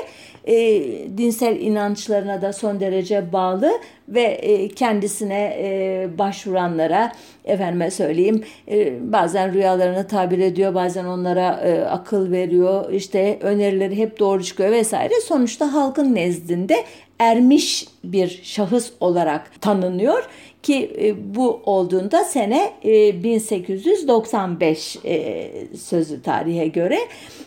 E, 0.49 0.83
dinsel 1.19 1.61
inançlarına 1.61 2.43
da 2.43 2.53
son 2.53 2.81
derece 2.81 3.33
bağlı 3.33 3.73
ve 4.09 4.23
e, 4.23 4.69
kendisine 4.69 5.57
e, 5.59 6.09
başvuranlara 6.19 7.13
efendime 7.45 7.91
söyleyeyim 7.91 8.45
e, 8.69 9.13
bazen 9.13 9.53
rüyalarını 9.53 10.07
tabir 10.07 10.39
ediyor 10.39 10.75
bazen 10.75 11.05
onlara 11.05 11.61
e, 11.65 11.81
akıl 11.81 12.33
veriyor 12.33 12.93
işte 12.93 13.39
önerileri 13.43 13.97
hep 13.97 14.19
doğru 14.19 14.45
çıkıyor 14.45 14.71
vesaire. 14.71 15.15
Sonuçta 15.21 15.73
halkın 15.73 16.15
nezdinde 16.15 16.85
ermiş 17.19 17.87
bir 18.05 18.41
şahıs 18.43 18.91
olarak 19.01 19.61
tanınıyor 19.61 20.29
ki 20.63 20.91
e, 21.01 21.35
bu 21.35 21.61
olduğunda 21.65 22.25
sene 22.25 22.73
e, 22.85 23.23
1895 23.23 24.97
e, 25.05 25.51
sözü 25.77 26.23
tarihe 26.23 26.67
göre 26.67 26.99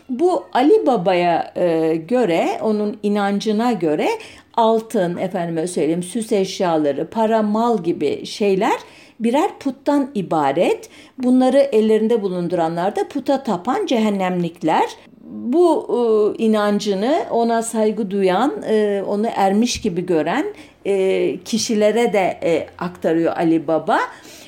bu 0.08 0.44
Ali 0.52 0.86
Baba'ya 0.86 1.52
e, 1.56 1.96
göre 1.96 2.48
onun 2.62 2.98
inancına 3.02 3.72
göre 3.72 4.08
altın 4.54 5.16
efendime 5.16 5.66
söyleyeyim 5.66 6.02
süs 6.02 6.32
eşyaları 6.32 7.10
para 7.10 7.42
mal 7.42 7.82
gibi 7.82 8.26
şeyler 8.26 8.78
birer 9.20 9.58
puttan 9.58 10.10
ibaret. 10.14 10.88
Bunları 11.18 11.58
ellerinde 11.58 12.22
bulunduranlar 12.22 12.96
da 12.96 13.08
puta 13.08 13.42
tapan 13.42 13.86
cehennemlikler 13.86 14.88
bu 15.24 15.86
e, 15.88 16.42
inancını 16.44 17.24
ona 17.30 17.62
saygı 17.62 18.10
duyan, 18.10 18.62
e, 18.68 19.02
onu 19.06 19.26
ermiş 19.36 19.80
gibi 19.80 20.06
gören 20.06 20.46
e, 20.86 21.36
kişilere 21.44 22.12
de 22.12 22.38
e, 22.42 22.66
aktarıyor 22.78 23.36
Ali 23.36 23.66
Baba. 23.66 23.98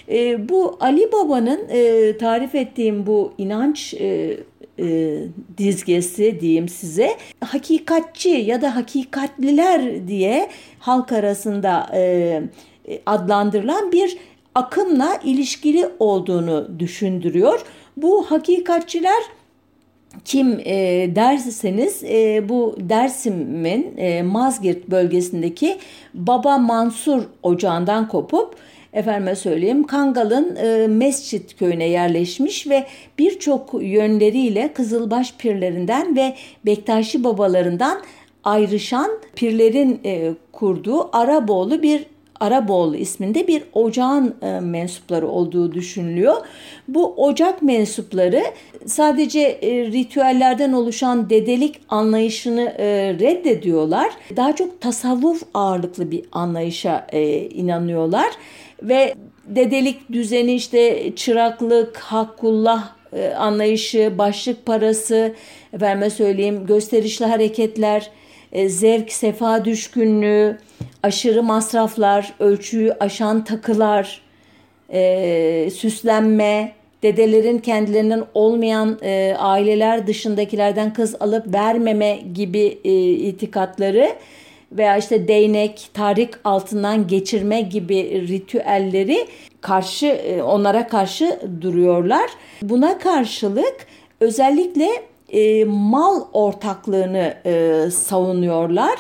E, 0.09 0.49
bu 0.49 0.77
Ali 0.81 1.13
Baba'nın 1.13 1.61
tarif 2.19 2.55
ettiğim 2.55 3.07
bu 3.07 3.33
inanç 3.39 3.95
dizgesi 5.59 6.41
diyeyim 6.41 6.69
size 6.69 7.17
hakikatçi 7.41 8.29
ya 8.29 8.63
da 8.63 8.77
hakikatliler 8.77 10.09
diye 10.09 10.51
halk 10.79 11.13
arasında 11.13 11.91
adlandırılan 13.07 13.93
bir 13.93 14.17
akımla 14.55 15.19
ilişkili 15.25 15.89
olduğunu 15.99 16.79
düşündürüyor. 16.79 17.61
Bu 17.97 18.31
hakikatçiler 18.31 19.23
kim 20.25 20.61
e, 20.65 20.75
derseniz 21.17 22.05
e, 22.05 22.49
bu 22.49 22.77
Dersim'in 22.81 23.97
e, 23.97 24.23
Mazgirt 24.23 24.89
bölgesindeki 24.89 25.79
Baba 26.15 26.59
Mansur 26.59 27.23
ocağından 27.43 28.09
kopup 28.09 28.57
efendime 28.93 29.37
söyleyeyim 29.37 29.87
Kangal'ın 29.87 30.57
e, 30.57 30.87
Mescit 30.87 31.59
köyüne 31.59 31.89
yerleşmiş 31.89 32.67
ve 32.67 32.87
birçok 33.19 33.75
yönleriyle 33.83 34.73
Kızılbaş 34.73 35.35
pirlerinden 35.39 36.17
ve 36.17 36.35
Bektaşi 36.67 37.25
babalarından 37.25 38.03
ayrışan 38.45 39.11
pirlerin 39.37 40.01
e, 40.05 40.33
kurduğu 40.53 41.17
Araboğlu 41.17 41.83
bir 41.83 42.07
Araboğlu 42.45 42.97
isminde 42.97 43.47
bir 43.47 43.63
ocağın 43.73 44.35
e, 44.43 44.61
mensupları 44.61 45.29
olduğu 45.29 45.73
düşünülüyor. 45.73 46.37
Bu 46.89 47.15
ocak 47.15 47.63
mensupları 47.63 48.45
sadece 48.87 49.41
e, 49.41 49.87
ritüellerden 49.87 50.73
oluşan 50.73 51.31
dedelik 51.31 51.81
anlayışını 51.89 52.75
e, 52.79 52.87
reddediyorlar. 53.21 54.11
Daha 54.37 54.57
çok 54.57 54.81
tasavvuf 54.81 55.43
ağırlıklı 55.55 56.11
bir 56.11 56.25
anlayışa 56.33 57.07
e, 57.13 57.41
inanıyorlar 57.41 58.31
ve 58.83 59.15
dedelik 59.47 60.13
düzeni 60.13 60.55
işte 60.55 61.13
çıraklık, 61.17 61.97
hakkullah 61.97 62.93
e, 63.13 63.29
anlayışı, 63.29 64.13
başlık 64.19 64.67
parası, 64.67 65.35
efendime 65.73 66.11
söyleyeyim 66.11 66.67
gösterişli 66.67 67.25
hareketler, 67.25 68.11
zevk, 68.69 69.13
sefa 69.13 69.65
düşkünlüğü, 69.65 70.59
aşırı 71.03 71.43
masraflar, 71.43 72.35
ölçüyü 72.41 72.93
aşan 73.01 73.45
takılar, 73.45 74.21
e, 74.93 75.71
süslenme, 75.71 76.73
dedelerin 77.03 77.59
kendilerinden 77.59 78.25
olmayan 78.35 78.99
e, 79.03 79.35
aileler 79.39 80.07
dışındakilerden 80.07 80.93
kız 80.93 81.15
alıp 81.21 81.55
vermeme 81.55 82.19
gibi 82.35 82.79
e, 82.85 83.11
itikatları 83.11 84.11
veya 84.73 84.97
işte 84.97 85.29
değnek, 85.29 85.89
tarik 85.95 86.31
altından 86.45 87.07
geçirme 87.07 87.61
gibi 87.61 88.29
ritüelleri 88.29 89.27
karşı 89.61 90.07
e, 90.07 90.43
onlara 90.43 90.89
karşı 90.89 91.41
duruyorlar. 91.61 92.31
Buna 92.63 92.99
karşılık 92.99 93.87
özellikle 94.21 94.89
e, 95.35 95.65
mal 95.65 96.21
ortaklığını 96.33 97.35
e, 97.47 97.85
savunuyorlar 97.91 98.99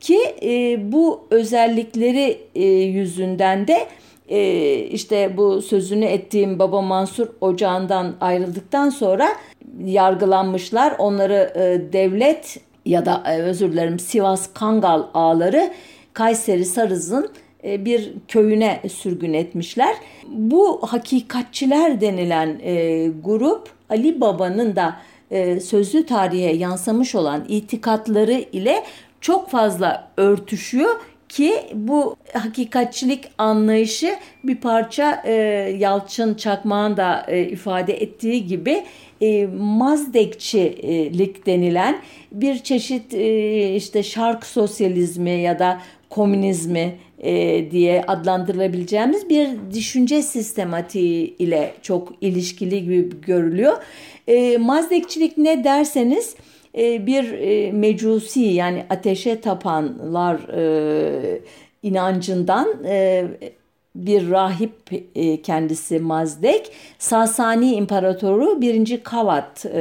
ki 0.00 0.18
e, 0.42 0.78
bu 0.92 1.26
özellikleri 1.30 2.38
e, 2.54 2.64
yüzünden 2.68 3.68
de 3.68 3.88
e, 4.28 4.74
işte 4.74 5.36
bu 5.36 5.62
sözünü 5.62 6.04
ettiğim 6.04 6.58
Baba 6.58 6.82
Mansur 6.82 7.28
ocağından 7.40 8.14
ayrıldıktan 8.20 8.90
sonra 8.90 9.28
yargılanmışlar. 9.84 10.94
Onları 10.98 11.52
e, 11.54 11.92
devlet 11.92 12.60
ya 12.86 13.06
da 13.06 13.22
e, 13.26 13.42
özür 13.42 13.72
dilerim 13.72 13.98
Sivas 13.98 14.52
Kangal 14.54 15.02
ağları 15.14 15.70
Kayseri 16.12 16.64
Sarız'ın 16.64 17.30
e, 17.64 17.84
bir 17.84 18.12
köyüne 18.28 18.80
sürgün 18.92 19.32
etmişler. 19.32 19.96
Bu 20.28 20.80
hakikatçiler 20.82 22.00
denilen 22.00 22.60
e, 22.62 23.06
grup 23.24 23.68
Ali 23.90 24.20
Baba'nın 24.20 24.76
da 24.76 24.96
e, 25.30 25.60
sözlü 25.60 26.06
tarihe 26.06 26.52
yansımış 26.52 27.14
olan 27.14 27.44
itikatları 27.48 28.44
ile 28.52 28.84
çok 29.20 29.50
fazla 29.50 30.10
örtüşüyor 30.16 30.90
ki 31.28 31.54
bu 31.74 32.16
hakikatçilik 32.32 33.24
anlayışı 33.38 34.16
bir 34.44 34.56
parça 34.56 35.22
e, 35.24 35.32
Yalçın 35.78 36.34
Çakmağ'ın 36.34 36.96
da 36.96 37.26
e, 37.28 37.42
ifade 37.42 38.02
ettiği 38.02 38.46
gibi 38.46 38.84
e, 39.20 39.46
mazdekçilik 39.56 41.46
denilen 41.46 42.00
bir 42.32 42.58
çeşit 42.58 43.14
e, 43.14 43.74
işte 43.74 44.02
şark 44.02 44.46
sosyalizmi 44.46 45.30
ya 45.30 45.58
da 45.58 45.80
komünizmi 46.10 46.98
e, 47.18 47.70
diye 47.70 48.04
adlandırılabileceğimiz 48.06 49.28
bir 49.28 49.48
düşünce 49.74 50.22
sistematiği 50.22 51.36
ile 51.36 51.74
çok 51.82 52.12
ilişkili 52.20 52.82
gibi 52.82 53.20
görülüyor. 53.20 53.76
E, 54.30 54.56
mazdekçilik 54.56 55.38
ne 55.38 55.64
derseniz 55.64 56.36
e, 56.78 57.06
bir 57.06 57.32
e, 57.32 57.72
mecusi 57.72 58.40
yani 58.40 58.84
ateşe 58.90 59.40
tapanlar 59.40 60.36
e, 60.48 61.40
inancından 61.82 62.68
e, 62.84 63.24
bir 63.94 64.30
rahip 64.30 64.72
e, 65.14 65.42
kendisi 65.42 65.98
Mazdek 65.98 66.72
Sasani 66.98 67.74
İmparatoru 67.74 68.60
1. 68.60 69.02
Kavat 69.02 69.66
e, 69.66 69.80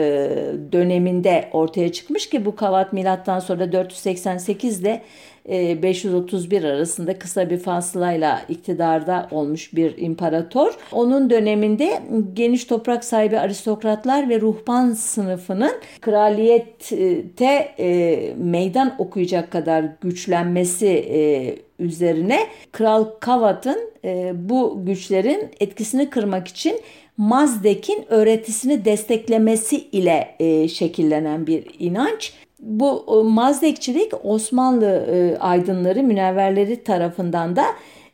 döneminde 0.71 1.49
ortaya 1.53 1.91
çıkmış 1.91 2.29
ki 2.29 2.45
bu 2.45 2.55
Kavat 2.55 2.93
milattan 2.93 3.39
sonra 3.39 3.63
488'de 3.63 5.01
531 5.47 6.63
e, 6.63 6.67
arasında 6.67 7.19
kısa 7.19 7.49
bir 7.49 7.57
fasılayla 7.57 8.41
iktidarda 8.49 9.27
olmuş 9.31 9.75
bir 9.75 9.97
imparator. 9.97 10.73
Onun 10.91 11.29
döneminde 11.29 12.01
geniş 12.33 12.65
toprak 12.65 13.03
sahibi 13.03 13.39
aristokratlar 13.39 14.29
ve 14.29 14.41
ruhban 14.41 14.91
sınıfının 14.91 15.73
kraliyette 16.01 17.73
e, 17.79 18.33
meydan 18.37 18.95
okuyacak 18.97 19.51
kadar 19.51 19.85
güçlenmesi 20.01 20.87
e, 20.87 21.55
üzerine 21.79 22.39
Kral 22.71 23.05
Kavat'ın 23.19 23.89
bu 24.33 24.81
güçlerin 24.85 25.49
etkisini 25.59 26.09
kırmak 26.09 26.47
için 26.47 26.81
Mazdek'in 27.19 28.05
öğretisini 28.09 28.85
desteklemesi 28.85 29.77
ile 29.77 30.35
e, 30.39 30.67
şekillenen 30.67 31.47
bir 31.47 31.65
inanç. 31.79 32.33
Bu 32.59 33.23
mazdekçilik 33.23 34.11
Osmanlı 34.23 34.85
e, 34.85 35.37
aydınları, 35.37 36.03
münevverleri 36.03 36.83
tarafından 36.83 37.55
da 37.55 37.65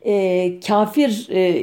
e, 0.06 0.60
kafir 0.60 1.28
e, 1.30 1.60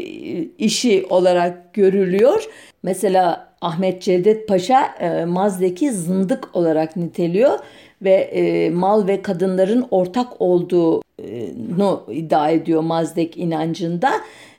işi 0.58 1.06
olarak 1.10 1.74
görülüyor. 1.74 2.48
Mesela 2.82 3.48
Ahmet 3.60 4.02
Cevdet 4.02 4.48
Paşa 4.48 4.86
e, 5.00 5.24
Mazdek'i 5.24 5.92
zındık 5.92 6.56
olarak 6.56 6.96
niteliyor 6.96 7.58
ve 8.02 8.12
e, 8.12 8.70
mal 8.70 9.06
ve 9.06 9.22
kadınların 9.22 9.86
ortak 9.90 10.40
olduğunu 10.40 12.02
iddia 12.12 12.50
ediyor 12.50 12.82
Mazdek 12.82 13.36
inancında. 13.36 14.12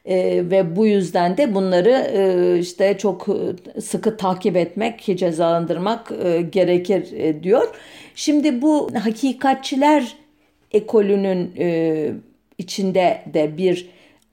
E, 0.05 0.43
ve 0.51 0.75
bu 0.75 0.87
yüzden 0.87 1.37
de 1.37 1.55
bunları 1.55 1.89
e, 1.89 2.59
işte 2.59 2.97
çok 2.97 3.27
sıkı 3.81 4.17
takip 4.17 4.57
etmek, 4.57 5.17
cezalandırmak 5.17 6.11
e, 6.23 6.41
gerekir 6.41 7.11
e, 7.11 7.43
diyor. 7.43 7.67
Şimdi 8.15 8.61
bu 8.61 8.89
hakikatçiler 9.03 10.15
ekolünün 10.71 11.51
e, 11.57 12.11
içinde 12.57 13.21
de 13.33 13.57
bir 13.57 13.89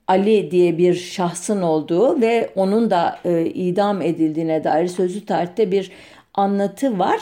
Ali 0.07 0.51
diye 0.51 0.77
bir 0.77 0.93
şahsın 0.93 1.61
olduğu 1.61 2.21
ve 2.21 2.49
onun 2.55 2.91
da 2.91 3.19
e, 3.25 3.45
idam 3.45 4.01
edildiğine 4.01 4.63
dair 4.63 4.87
sözlü 4.87 5.25
tarihte 5.25 5.71
bir 5.71 5.91
anlatı 6.33 6.99
var. 6.99 7.19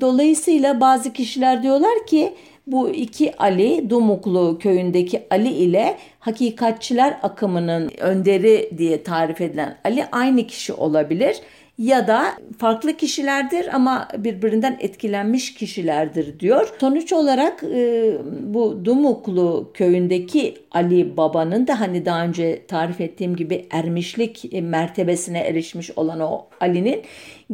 Dolayısıyla 0.00 0.80
bazı 0.80 1.12
kişiler 1.12 1.62
diyorlar 1.62 2.06
ki 2.06 2.32
bu 2.66 2.90
iki 2.90 3.36
Ali 3.36 3.90
Dumuklu 3.90 4.58
köyündeki 4.58 5.22
Ali 5.30 5.48
ile 5.48 5.96
hakikatçiler 6.20 7.18
akımının 7.22 7.90
önderi 7.98 8.70
diye 8.78 9.02
tarif 9.02 9.40
edilen 9.40 9.76
Ali 9.84 10.04
aynı 10.12 10.46
kişi 10.46 10.72
olabilir 10.72 11.36
ya 11.78 12.08
da 12.08 12.24
farklı 12.58 12.96
kişilerdir 12.96 13.74
ama 13.74 14.08
birbirinden 14.18 14.76
etkilenmiş 14.80 15.54
kişilerdir 15.54 16.40
diyor. 16.40 16.68
Sonuç 16.80 17.12
olarak 17.12 17.64
e, 17.64 18.12
bu 18.40 18.84
Dumuklu 18.84 19.70
köyündeki 19.74 20.54
Ali 20.70 21.16
Baba'nın 21.16 21.66
da 21.66 21.80
hani 21.80 22.04
daha 22.04 22.24
önce 22.24 22.66
tarif 22.66 23.00
ettiğim 23.00 23.36
gibi 23.36 23.66
ermişlik 23.70 24.52
mertebesine 24.62 25.38
erişmiş 25.38 25.90
olan 25.98 26.20
o 26.20 26.46
Ali'nin 26.60 27.02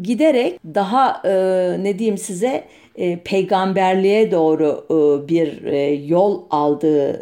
giderek 0.03 0.61
daha 0.75 1.23
e, 1.25 1.33
ne 1.83 1.99
diyeyim 1.99 2.19
size 2.19 2.65
e, 2.97 3.19
peygamberliğe 3.19 4.31
doğru 4.31 4.87
bir 5.29 5.63
yol 6.09 6.43
aldığı 6.51 7.21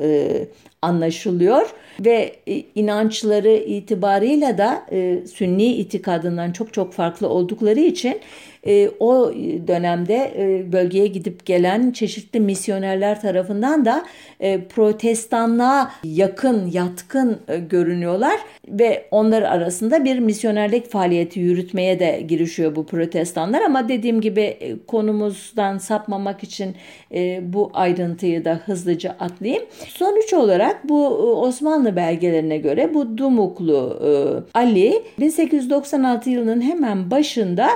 anlaşılıyor 0.82 1.74
ve 2.00 2.36
e, 2.48 2.62
inançları 2.74 3.56
itibarıyla 3.56 4.58
da 4.58 4.86
e, 4.92 5.26
Sünni 5.26 5.72
itikadından 5.72 6.52
çok 6.52 6.72
çok 6.72 6.92
farklı 6.92 7.28
oldukları 7.28 7.80
için 7.80 8.20
e, 8.66 8.90
o 9.00 9.32
dönemde 9.66 10.32
e, 10.38 10.72
bölgeye 10.72 11.06
gidip 11.06 11.46
gelen 11.46 11.90
çeşitli 11.90 12.40
misyonerler 12.40 13.20
tarafından 13.20 13.84
da 13.84 14.04
e, 14.40 14.64
protestanlığa 14.64 15.90
yakın, 16.04 16.70
yatkın 16.70 17.38
e, 17.48 17.58
görünüyorlar 17.58 18.40
ve 18.68 19.04
onlar 19.10 19.42
arasında 19.42 20.04
bir 20.04 20.18
misyonerlik 20.18 20.90
faaliyeti 20.90 21.40
yürütmeye 21.40 22.00
de 22.00 22.24
girişiyor 22.28 22.76
bu 22.76 22.86
protestanlar 22.86 23.62
ama 23.62 23.88
dediğim 23.88 24.20
gibi 24.20 24.40
e, 24.40 24.76
konumuzdan 24.86 25.78
sapmamak 25.78 26.42
için 26.42 26.76
e, 27.14 27.40
bu 27.52 27.70
ayrıntıyı 27.74 28.44
da 28.44 28.60
hızlıca 28.66 29.16
atlayayım. 29.20 29.62
Sonuç 29.88 30.32
olarak 30.34 30.88
bu 30.88 31.04
e, 31.04 31.22
Osmanlı 31.22 31.96
belgelerine 31.96 32.58
göre 32.58 32.94
bu 32.94 33.18
Dumuklu 33.18 33.98
e, 34.04 34.10
Ali 34.58 35.02
1896 35.18 36.30
yılının 36.30 36.60
hemen 36.60 37.10
başında 37.10 37.68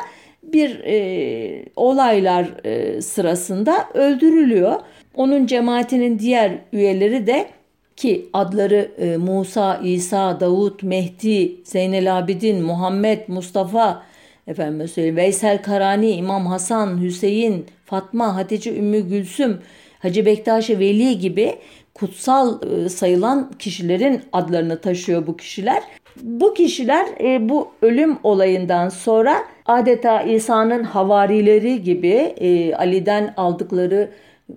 bir 0.53 0.81
e, 0.85 1.65
olaylar 1.77 2.65
e, 2.65 3.03
sırasında 3.03 3.89
öldürülüyor. 3.95 4.81
Onun 5.15 5.47
cemaatinin 5.47 6.19
diğer 6.19 6.59
üyeleri 6.73 7.27
de 7.27 7.49
ki 7.97 8.27
adları 8.33 8.91
e, 8.99 9.17
Musa, 9.17 9.77
İsa, 9.77 10.41
Davut, 10.41 10.83
Mehdi, 10.83 11.53
Zeynel 11.65 12.19
Abidin, 12.19 12.63
Muhammed, 12.63 13.21
Mustafa, 13.29 14.03
efendim 14.47 14.89
söyleyeyim, 14.89 15.17
Veysel 15.17 15.63
Karani, 15.63 16.11
İmam 16.11 16.47
Hasan, 16.47 17.03
Hüseyin, 17.03 17.67
Fatma, 17.85 18.37
Hatice 18.37 18.77
Ümmü 18.77 19.01
Gülsüm, 19.01 19.59
Hacı 19.99 20.27
Bektaş 20.27 20.71
Veli 20.71 21.19
gibi 21.19 21.55
kutsal 21.95 22.63
e, 22.63 22.89
sayılan 22.89 23.51
kişilerin 23.59 24.23
adlarını 24.33 24.81
taşıyor 24.81 25.27
bu 25.27 25.37
kişiler. 25.37 25.83
Bu 26.23 26.55
kişiler 26.55 27.07
e, 27.21 27.49
bu 27.49 27.69
ölüm 27.83 28.19
olayından 28.23 28.89
sonra 28.89 29.37
adeta 29.67 30.23
İsa'nın 30.23 30.85
havarileri 30.85 31.83
gibi 31.83 32.35
e, 32.41 32.75
Ali'den 32.75 33.35
aldıkları 33.37 34.11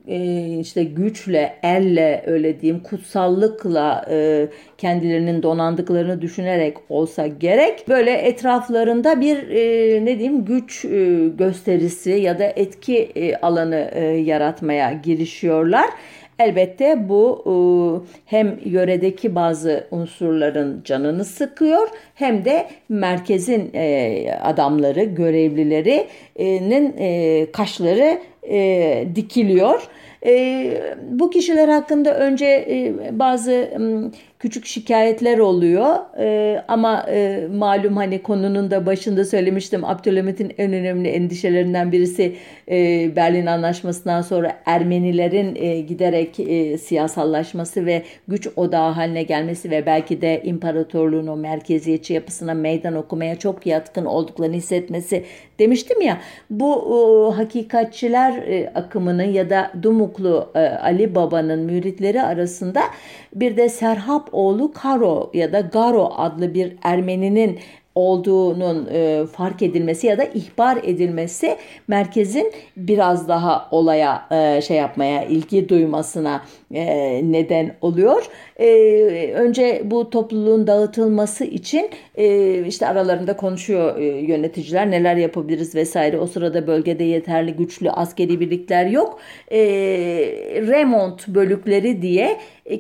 e, 0.08 0.60
işte 0.60 0.84
güçle, 0.84 1.54
elle 1.64 2.24
öyle 2.26 2.62
diyeyim 2.62 2.84
kutsallıkla 2.84 4.06
e, 4.10 4.48
kendilerinin 4.78 5.44
donandıklarını 5.44 6.22
düşünerek 6.22 6.78
olsa 6.90 7.28
gerek 7.28 7.90
böyle 7.90 8.12
etraflarında 8.12 9.22
bir 9.22 9.38
e, 9.38 10.06
ne 10.06 10.20
diyeyim 10.20 10.46
güç 10.46 10.86
e, 10.86 11.28
gösterisi 11.38 12.12
ya 12.12 12.40
da 12.40 12.44
etki 12.44 12.98
e, 13.16 13.36
alanı 13.36 13.92
e, 13.94 14.04
yaratmaya 14.06 14.94
girişiyorlar. 14.94 15.90
Elbette 16.40 17.10
bu 17.10 17.44
e, 17.46 17.54
hem 18.26 18.60
yöredeki 18.66 19.36
bazı 19.36 19.88
unsurların 19.92 20.82
canını 20.84 21.26
sıkıyor 21.26 21.88
hem 22.16 22.46
de 22.46 22.68
merkezin 22.90 23.70
e, 23.74 24.38
adamları, 24.44 25.04
görevlilerinin 25.04 26.96
e, 26.98 27.48
kaşları 27.52 28.20
dikiliyor. 29.16 29.88
Bu 31.10 31.30
kişiler 31.30 31.70
hakkında 31.70 32.18
önce 32.18 32.68
bazı 33.12 33.70
küçük 34.46 34.66
şikayetler 34.66 35.38
oluyor. 35.38 35.96
E, 36.20 36.64
ama 36.68 37.06
e, 37.10 37.48
malum 37.54 37.98
hani 37.98 38.22
konunun 38.22 38.72
da 38.72 38.86
başında 38.86 39.26
söylemiştim 39.26 39.86
Abdülhamit'in 39.86 40.54
en 40.58 40.74
önemli 40.74 41.08
endişelerinden 41.08 41.92
birisi 41.92 42.36
e, 42.72 42.76
Berlin 43.16 43.46
Anlaşması'ndan 43.46 44.22
sonra 44.22 44.58
Ermenilerin 44.66 45.56
e, 45.56 45.82
giderek 45.82 46.40
e, 46.40 46.78
siyasallaşması 46.78 47.86
ve 47.86 48.04
güç 48.28 48.48
odağı 48.56 48.92
haline 48.92 49.24
gelmesi 49.24 49.72
ve 49.72 49.86
belki 49.86 50.22
de 50.22 50.42
imparatorluğun 50.44 51.28
o 51.28 51.36
merkeziyetçi 51.36 52.14
yapısına 52.14 52.54
meydan 52.54 52.96
okumaya 52.96 53.40
çok 53.40 53.66
yatkın 53.66 54.06
olduklarını 54.06 54.56
hissetmesi 54.56 55.24
demiştim 55.60 56.02
ya. 56.02 56.18
Bu 56.50 56.76
e, 56.76 57.36
hakikatçiler 57.36 58.32
e, 58.38 58.72
akımının 58.76 59.24
ya 59.24 59.50
da 59.50 59.72
Dumuklu 59.84 60.50
e, 60.56 60.60
Ali 60.60 61.16
Baba'nın 61.16 61.60
müritleri 61.60 62.22
arasında 62.22 62.82
bir 63.36 63.58
de 63.58 63.70
Serhap 63.70 64.30
oğlu 64.36 64.74
Karo 64.74 65.32
ya 65.34 65.54
da 65.54 65.60
Garo 65.60 66.14
adlı 66.18 66.54
bir 66.54 66.76
Ermeninin 66.84 67.60
olduğunun 67.96 68.88
e, 68.92 69.26
fark 69.32 69.62
edilmesi 69.62 70.08
ya 70.08 70.18
da 70.18 70.24
ihbar 70.24 70.78
edilmesi 70.84 71.58
merkezin 71.88 72.52
biraz 72.78 73.28
daha 73.28 73.68
olaya 73.72 74.28
e, 74.32 74.62
şey 74.62 74.78
yapmaya 74.78 75.26
ilgi 75.26 75.70
duymasına 75.70 76.42
e, 76.74 77.22
neden 77.32 77.76
oluyor. 77.82 78.30
E, 78.60 78.68
önce 79.34 79.82
bu 79.86 80.10
topluluğun 80.10 80.68
dağıtılması 80.68 81.46
için 81.46 81.90
e, 82.16 82.60
işte 82.68 82.88
aralarında 82.88 83.38
konuşuyor 83.38 83.98
e, 83.98 84.06
yöneticiler 84.06 84.92
neler 84.92 85.16
yapabiliriz 85.16 85.76
vesaire. 85.76 86.20
O 86.20 86.28
sırada 86.28 86.68
bölgede 86.68 87.04
yeterli 87.04 87.54
güçlü 87.54 87.92
askeri 87.92 88.40
birlikler 88.40 88.86
yok. 88.86 89.20
E, 89.52 89.60
remont 90.68 91.28
bölükleri 91.28 92.02
diye 92.02 92.38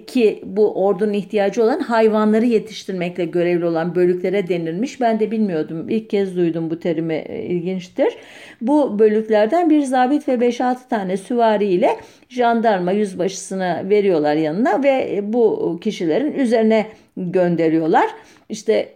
ki 0.08 0.42
bu 0.44 0.86
ordunun 0.86 1.14
ihtiyacı 1.14 1.64
olan 1.64 1.80
hayvanları 1.80 2.46
yetiştirmekle 2.46 3.26
görevli 3.26 3.66
olan 3.66 3.96
bölüklere 3.96 4.48
denilmiş. 4.48 5.02
Ben 5.02 5.20
de 5.20 5.32
bilmiyordum. 5.32 5.90
İlk 5.90 6.10
kez 6.10 6.36
duydum 6.36 6.70
bu 6.70 6.80
terimi 6.80 7.14
e, 7.14 7.44
ilginçtir. 7.44 8.14
Bu 8.62 9.00
bölüklerden 9.00 9.70
bir 9.70 9.82
zabit 9.82 10.28
ve 10.28 10.34
5-6 10.34 10.90
tane 10.90 11.18
süvari 11.18 11.66
ile 11.66 11.90
jandarma 12.30 12.92
yüzbaşısına 12.92 13.82
veriyorlar 13.90 14.36
yanına 14.36 14.84
ve 14.84 15.20
bu 15.24 15.80
kişilerin 15.82 16.34
üzerine 16.34 16.88
gönderiyorlar. 17.18 18.10
İşte 18.50 18.90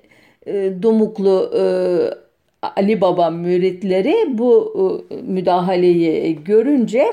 e, 0.46 0.72
Dumuklu 0.82 1.52
e, 1.56 1.64
Ali 2.62 3.02
Baba 3.02 3.30
müritleri 3.30 4.16
bu 4.38 4.74
e, 5.12 5.16
müdahaleyi 5.16 6.44
görünce 6.44 7.04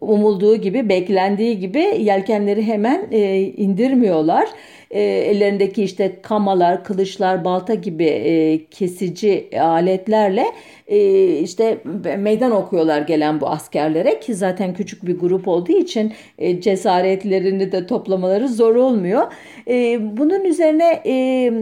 umulduğu 0.00 0.56
gibi, 0.56 0.88
beklendiği 0.88 1.58
gibi 1.58 1.80
yelkenleri 1.98 2.62
hemen 2.62 3.06
e, 3.10 3.40
indirmiyorlar. 3.40 4.48
E, 4.90 5.02
ellerindeki 5.02 5.82
işte 5.84 6.12
kamalar, 6.22 6.84
kılıçlar, 6.84 7.44
balta 7.44 7.74
gibi 7.74 8.04
e, 8.04 8.64
kesici 8.70 9.48
aletlerle 9.60 10.46
e, 10.86 11.38
işte 11.38 11.78
meydan 12.18 12.52
okuyorlar 12.52 13.00
gelen 13.00 13.40
bu 13.40 13.48
askerlere 13.48 14.20
ki 14.20 14.34
zaten 14.34 14.74
küçük 14.74 15.06
bir 15.06 15.18
grup 15.18 15.48
olduğu 15.48 15.72
için 15.72 16.12
e, 16.38 16.60
cesaretlerini 16.60 17.72
de 17.72 17.86
toplamaları 17.86 18.48
zor 18.48 18.74
olmuyor. 18.74 19.22
E, 19.68 19.98
bunun 20.16 20.44
üzerine 20.44 21.02
e, 21.06 21.52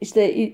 işte 0.00 0.52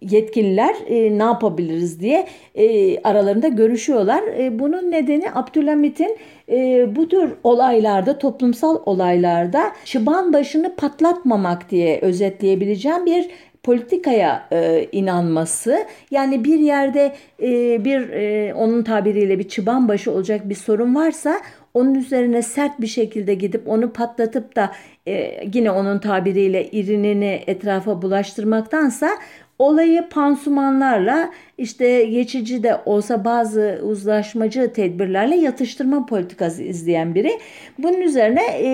yetkililer 0.00 0.74
e, 0.88 1.18
ne 1.18 1.22
yapabiliriz 1.22 2.00
diye 2.00 2.26
e, 2.54 2.98
aralarında 3.02 3.48
görüşüyorlar. 3.48 4.22
E, 4.22 4.58
bunun 4.58 4.90
nedeni 4.90 5.24
Abdülhamit'in 5.34 6.13
e, 6.48 6.86
bu 6.96 7.08
tür 7.08 7.32
olaylarda, 7.42 8.18
toplumsal 8.18 8.82
olaylarda 8.86 9.72
çıban 9.84 10.32
başını 10.32 10.76
patlatmamak 10.76 11.70
diye 11.70 12.00
özetleyebileceğim 12.00 13.06
bir 13.06 13.30
politikaya 13.62 14.48
e, 14.52 14.88
inanması. 14.92 15.86
Yani 16.10 16.44
bir 16.44 16.58
yerde 16.58 17.14
e, 17.42 17.84
bir 17.84 18.08
e, 18.08 18.54
onun 18.54 18.82
tabiriyle 18.82 19.38
bir 19.38 19.48
çıban 19.48 19.88
başı 19.88 20.12
olacak 20.12 20.48
bir 20.48 20.54
sorun 20.54 20.94
varsa 20.94 21.40
onun 21.74 21.94
üzerine 21.94 22.42
sert 22.42 22.80
bir 22.80 22.86
şekilde 22.86 23.34
gidip 23.34 23.68
onu 23.68 23.92
patlatıp 23.92 24.56
da 24.56 24.72
e, 25.08 25.44
yine 25.54 25.70
onun 25.70 25.98
tabiriyle 25.98 26.70
irinini 26.70 27.42
etrafa 27.46 28.02
bulaştırmaktansa 28.02 29.10
olayı 29.58 30.08
pansumanlarla 30.08 31.30
işte 31.58 32.04
geçici 32.04 32.62
de 32.62 32.76
olsa 32.86 33.24
bazı 33.24 33.80
uzlaşmacı 33.82 34.72
tedbirlerle 34.72 35.36
yatıştırma 35.36 36.06
politikası 36.06 36.62
izleyen 36.62 37.14
biri. 37.14 37.38
Bunun 37.78 38.00
üzerine 38.00 38.42
e, 38.58 38.68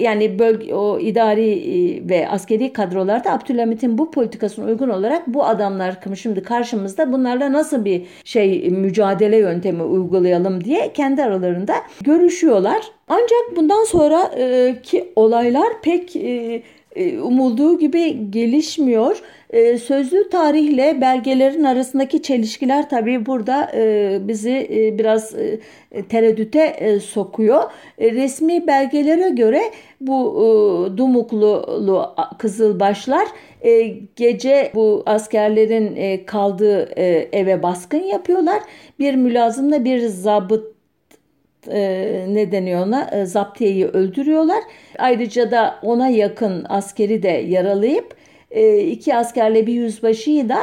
yani 0.00 0.38
bölge, 0.38 0.74
o 0.74 0.98
idari 1.00 1.50
e, 1.50 2.08
ve 2.08 2.28
askeri 2.28 2.72
kadrolarda 2.72 3.32
Abdülhamit'in 3.32 3.98
bu 3.98 4.10
politikasına 4.10 4.64
uygun 4.64 4.88
olarak 4.88 5.26
bu 5.26 5.44
adamlar 5.44 5.98
şimdi 6.16 6.42
karşımızda 6.42 7.12
bunlarla 7.12 7.52
nasıl 7.52 7.84
bir 7.84 8.02
şey 8.24 8.70
mücadele 8.70 9.36
yöntemi 9.36 9.82
uygulayalım 9.82 10.64
diye 10.64 10.92
kendi 10.92 11.22
aralarında 11.22 11.74
görüşüyorlar. 12.00 12.82
Ancak 13.08 13.56
bundan 13.56 13.84
sonra 13.84 14.30
e, 14.38 14.76
olaylar 15.16 15.68
pek 15.82 16.16
e, 16.16 16.62
e 16.96 17.18
umulduğu 17.18 17.78
gibi 17.78 18.30
gelişmiyor. 18.30 19.22
E, 19.52 19.78
sözlü 19.78 20.28
tarihle 20.28 21.00
belgelerin 21.00 21.64
arasındaki 21.64 22.22
çelişkiler 22.22 22.88
tabii 22.88 23.26
burada 23.26 23.70
e, 23.74 24.18
bizi 24.20 24.68
e, 24.70 24.98
biraz 24.98 25.34
e, 25.34 25.58
tereddüte 26.08 26.98
sokuyor. 27.00 27.62
Resmi 28.00 28.66
belgelere 28.66 29.30
göre 29.30 29.60
bu 30.00 30.16
e, 30.94 30.98
Dumuklulu 30.98 32.14
Kızılbaşlar 32.38 33.26
e, 33.64 33.86
gece 34.16 34.70
bu 34.74 35.02
askerlerin 35.06 36.24
kaldığı 36.26 36.92
eve 37.32 37.62
baskın 37.62 38.02
yapıyorlar. 38.02 38.62
Bir 38.98 39.14
mülazımla 39.14 39.84
bir 39.84 40.06
zabıt 40.06 40.80
ne 42.28 42.52
deniyor 42.52 42.86
ona 42.86 43.10
e, 43.12 43.26
zaptiyeyi 43.26 43.86
öldürüyorlar. 43.86 44.60
Ayrıca 44.98 45.50
da 45.50 45.74
ona 45.82 46.08
yakın 46.08 46.66
askeri 46.68 47.22
de 47.22 47.28
yaralayıp 47.28 48.19
iki 48.90 49.16
askerle 49.16 49.66
bir 49.66 49.72
yüzbaşıyı 49.72 50.48
da 50.48 50.58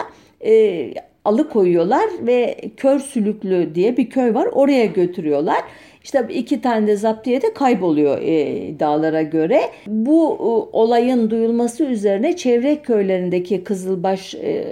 e, 0.45 0.93
alıkoyuyorlar 1.26 2.10
ve 2.21 2.58
Kör 2.78 3.00
Sülüklü 3.00 3.76
diye 3.76 3.97
bir 3.97 4.10
köy 4.10 4.34
var 4.34 4.45
oraya 4.52 4.86
götürüyorlar. 4.86 5.63
İşte 6.04 6.28
iki 6.30 6.62
tane 6.62 6.88
de 6.88 6.95
zaptiye 6.95 7.41
de 7.41 7.54
kayboluyor 7.54 8.21
e, 8.21 8.80
dağlara 8.80 9.21
göre. 9.21 9.62
Bu 9.88 10.34
e, 10.34 10.78
olayın 10.78 11.30
duyulması 11.30 11.84
üzerine 11.84 12.36
çevre 12.36 12.76
köylerindeki 12.76 13.63
Kızılbaş 13.63 14.36
e, 14.36 14.65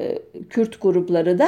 Kürt 0.50 0.82
grupları 0.82 1.40
da 1.40 1.48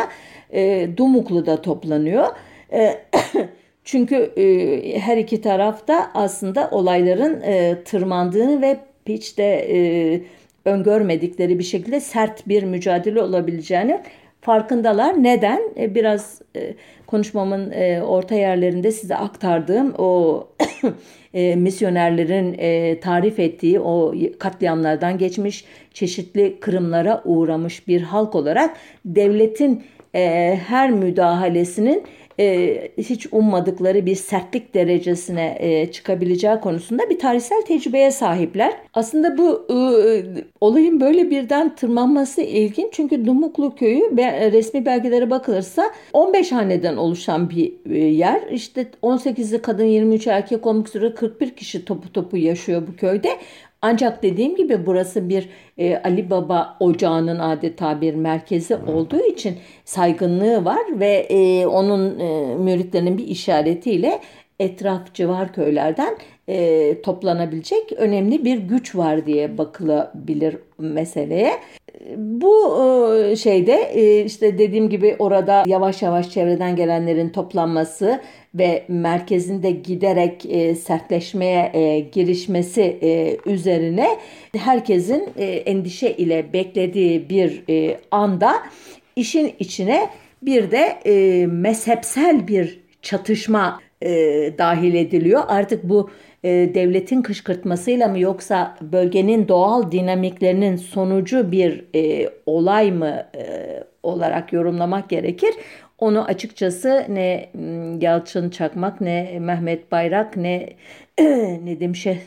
e, 0.54 0.90
Dumuklu'da 0.98 1.62
toplanıyor. 1.62 2.26
E, 2.74 2.98
çünkü 3.84 4.16
e, 4.16 5.00
her 5.00 5.18
iki 5.18 5.42
tarafta 5.42 6.12
aslında 6.14 6.70
olayların 6.72 7.42
e, 7.42 7.78
tırmandığını 7.86 8.62
ve 8.62 8.78
hiç 9.08 9.38
de 9.38 9.68
e, 9.72 10.22
öngörmedikleri 10.68 11.60
bir 11.60 11.64
şekilde 11.64 12.00
sert 12.00 12.48
bir 12.48 12.64
mücadele 12.64 13.22
olabileceğini 13.22 14.02
farkındalar. 14.42 15.24
Neden? 15.24 15.62
E, 15.80 15.96
biraz 15.96 16.42
e, 16.56 16.74
konuşmamın 17.08 17.72
e, 17.72 18.02
orta 18.04 18.36
yerlerinde 18.36 18.92
size 18.92 19.16
aktardığım 19.16 19.94
o 19.98 20.48
misyonerlerin 21.34 22.56
tarif 23.02 23.40
ettiği 23.40 23.80
o 23.80 24.14
katliamlardan 24.40 25.18
geçmiş 25.18 25.66
çeşitli 25.94 26.60
kırımlara 26.60 27.22
uğramış 27.26 27.88
bir 27.88 28.02
halk 28.02 28.36
olarak 28.36 28.78
devletin 29.06 29.84
her 30.68 30.92
müdahalesinin 30.92 32.04
e, 32.40 32.78
hiç 32.98 33.28
ummadıkları 33.32 34.06
bir 34.06 34.16
sertlik 34.16 34.74
derecesine 34.74 35.58
e, 35.60 35.92
çıkabileceği 35.92 36.60
konusunda 36.60 37.10
bir 37.10 37.20
tarihsel 37.20 37.62
tecrübeye 37.62 38.12
sahipler. 38.12 38.74
Aslında 38.94 39.38
bu 39.38 39.68
e, 39.70 39.76
olayın 40.62 41.00
böyle 41.00 41.30
birden 41.30 41.76
tırmanması 41.76 42.42
ilginç 42.42 42.88
çünkü 42.92 43.26
Dumuklu 43.26 43.76
köyü 43.76 44.18
be, 44.18 44.52
resmi 44.52 44.86
belgelere 44.86 45.30
bakılırsa 45.30 45.92
15 46.14 46.52
haneden 46.52 46.98
oluşan 46.98 47.50
bir 47.50 47.74
e, 47.90 47.98
yer. 47.98 48.42
İşte 48.52 48.88
18'i 49.04 49.62
kadın 49.62 49.86
23 49.86 50.28
erkek 50.28 50.68
olmak 50.68 50.88
üzere 50.88 51.14
41 51.14 51.56
kişi 51.56 51.86
topu 51.86 52.14
topu 52.14 52.38
yaşıyor 52.38 52.84
bu 52.88 52.96
köyde. 52.96 53.30
Ancak 53.82 54.24
dediğim 54.24 54.56
gibi 54.56 54.86
burası 54.86 55.30
bir 55.30 55.50
e, 55.78 55.98
Ali 55.98 56.30
Baba 56.30 56.78
ocağının 56.80 57.40
adeta 57.40 58.02
bir 58.02 58.14
merkezi 58.14 58.76
olduğu 58.76 59.22
için 59.22 59.58
saygınlığı 59.86 60.66
var 60.66 61.00
ve 61.00 61.28
e, 61.30 61.68
onun 61.68 62.20
e, 62.20 62.56
müritlerinin 62.56 63.18
bir 63.18 63.28
işaretiyle 63.28 64.20
etraf 64.60 65.14
civar 65.14 65.54
köylerden 65.54 66.18
e, 66.50 67.02
toplanabilecek 67.02 67.94
önemli 67.98 68.46
bir 68.46 68.58
güç 68.58 68.96
var 68.96 69.26
diye 69.26 69.58
bakılabilir 69.58 70.58
meseleye. 70.78 71.54
Bu 72.18 72.84
e, 72.84 73.36
şeyde 73.36 73.74
e, 73.74 74.26
işte 74.26 74.58
dediğim 74.58 74.90
gibi 74.90 75.16
orada 75.20 75.64
yavaş 75.68 76.02
yavaş 76.02 76.30
çevreden 76.30 76.76
gelenlerin 76.76 77.30
toplanması 77.30 78.22
ve 78.56 78.84
merkezinde 78.88 79.72
giderek 79.72 80.46
e, 80.46 80.76
sertleşmeye 80.76 82.00
girişmesi 82.12 82.98
üzerine 83.46 84.08
herkesin 84.58 85.30
endişe 85.66 86.12
ile 86.12 86.54
beklediği 86.54 87.30
bir 87.30 87.64
anda 88.12 88.54
işin 89.16 89.56
içine 89.60 90.10
bir 90.42 90.72
de 90.72 91.00
mezhepsel 91.48 92.48
bir 92.48 92.80
çatışma 93.02 93.80
dahil 94.58 94.94
ediliyor. 94.94 95.44
Artık 95.48 95.84
bu 95.84 96.10
e, 96.44 96.50
devletin 96.50 97.22
kışkırtmasıyla 97.22 98.08
mı 98.08 98.20
yoksa 98.20 98.78
bölgenin 98.82 99.48
doğal 99.48 99.92
dinamiklerinin 99.92 100.76
sonucu 100.76 101.52
bir 101.52 101.86
e, 101.96 102.30
olay 102.46 102.92
mı 102.92 103.24
e, 103.36 103.84
olarak 104.04 104.54
yorumlamak 104.54 105.10
gerekir. 105.10 105.56
Onu 105.98 106.24
açıkçası 106.24 107.06
ne 107.10 107.50
Yalçın 108.02 108.50
Çakmak 108.50 109.02
ne 109.02 109.40
Mehmet 109.40 109.92
Bayrak 109.92 110.38
ne 110.38 110.70
Nedim 111.64 111.96
Şeyh 111.96 112.20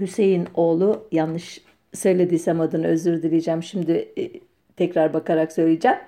Hüseyin 0.00 0.46
oğlu 0.54 1.08
yanlış 1.12 1.60
söylediysem 1.94 2.60
adını 2.60 2.86
özür 2.86 3.22
dileyeceğim. 3.22 3.62
Şimdi 3.62 4.08
e, 4.18 4.30
tekrar 4.76 5.14
bakarak 5.14 5.52
söyleyeceğim. 5.52 5.98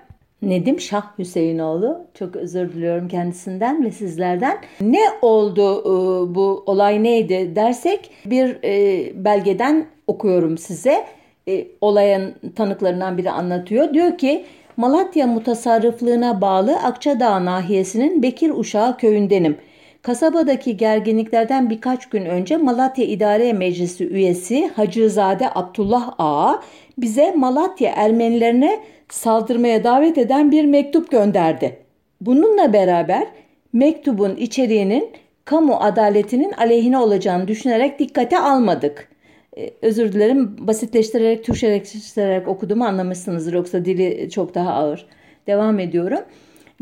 Nedim 0.41 0.79
Şah 0.79 1.19
Hüseyinoğlu. 1.19 2.01
Çok 2.13 2.35
özür 2.35 2.73
diliyorum 2.73 3.07
kendisinden 3.07 3.85
ve 3.85 3.91
sizlerden. 3.91 4.57
Ne 4.81 5.03
oldu 5.21 5.81
e, 5.81 6.35
bu 6.35 6.63
olay 6.65 7.03
neydi 7.03 7.55
dersek 7.55 8.09
bir 8.25 8.57
e, 8.63 9.25
belgeden 9.25 9.85
okuyorum 10.07 10.57
size. 10.57 11.05
E, 11.47 11.67
olayın 11.81 12.35
tanıklarından 12.55 13.17
biri 13.17 13.31
anlatıyor. 13.31 13.93
Diyor 13.93 14.17
ki 14.17 14.45
Malatya 14.77 15.27
mutasarrıflığına 15.27 16.41
bağlı 16.41 16.75
Akçadağ 16.77 17.45
nahiyesinin 17.45 18.23
Bekir 18.23 18.51
Uşağı 18.55 18.97
köyündenim. 18.97 19.57
Kasabadaki 20.01 20.77
gerginliklerden 20.77 21.69
birkaç 21.69 22.09
gün 22.09 22.25
önce 22.25 22.57
Malatya 22.57 23.05
İdare 23.05 23.53
Meclisi 23.53 24.07
üyesi 24.07 24.67
Hacızade 24.67 25.49
Abdullah 25.55 26.13
Ağa 26.19 26.61
bize 26.97 27.31
Malatya 27.31 27.91
Ermenilerine 27.95 28.79
saldırmaya 29.09 29.83
davet 29.83 30.17
eden 30.17 30.51
bir 30.51 30.65
mektup 30.65 31.11
gönderdi. 31.11 31.77
Bununla 32.21 32.73
beraber 32.73 33.27
mektubun 33.73 34.35
içeriğinin 34.35 35.09
kamu 35.45 35.75
adaletinin 35.75 36.51
aleyhine 36.51 36.97
olacağını 36.97 37.47
düşünerek 37.47 37.99
dikkate 37.99 38.39
almadık. 38.39 39.09
Ee, 39.57 39.69
özür 39.81 40.13
dilerim 40.13 40.67
basitleştirerek, 40.67 41.43
Türkçeleştirerek 41.43 42.47
okuduğumu 42.47 42.85
anlamışsınızdır 42.85 43.53
yoksa 43.53 43.85
dili 43.85 44.29
çok 44.29 44.55
daha 44.55 44.73
ağır. 44.73 45.05
Devam 45.47 45.79
ediyorum. 45.79 46.19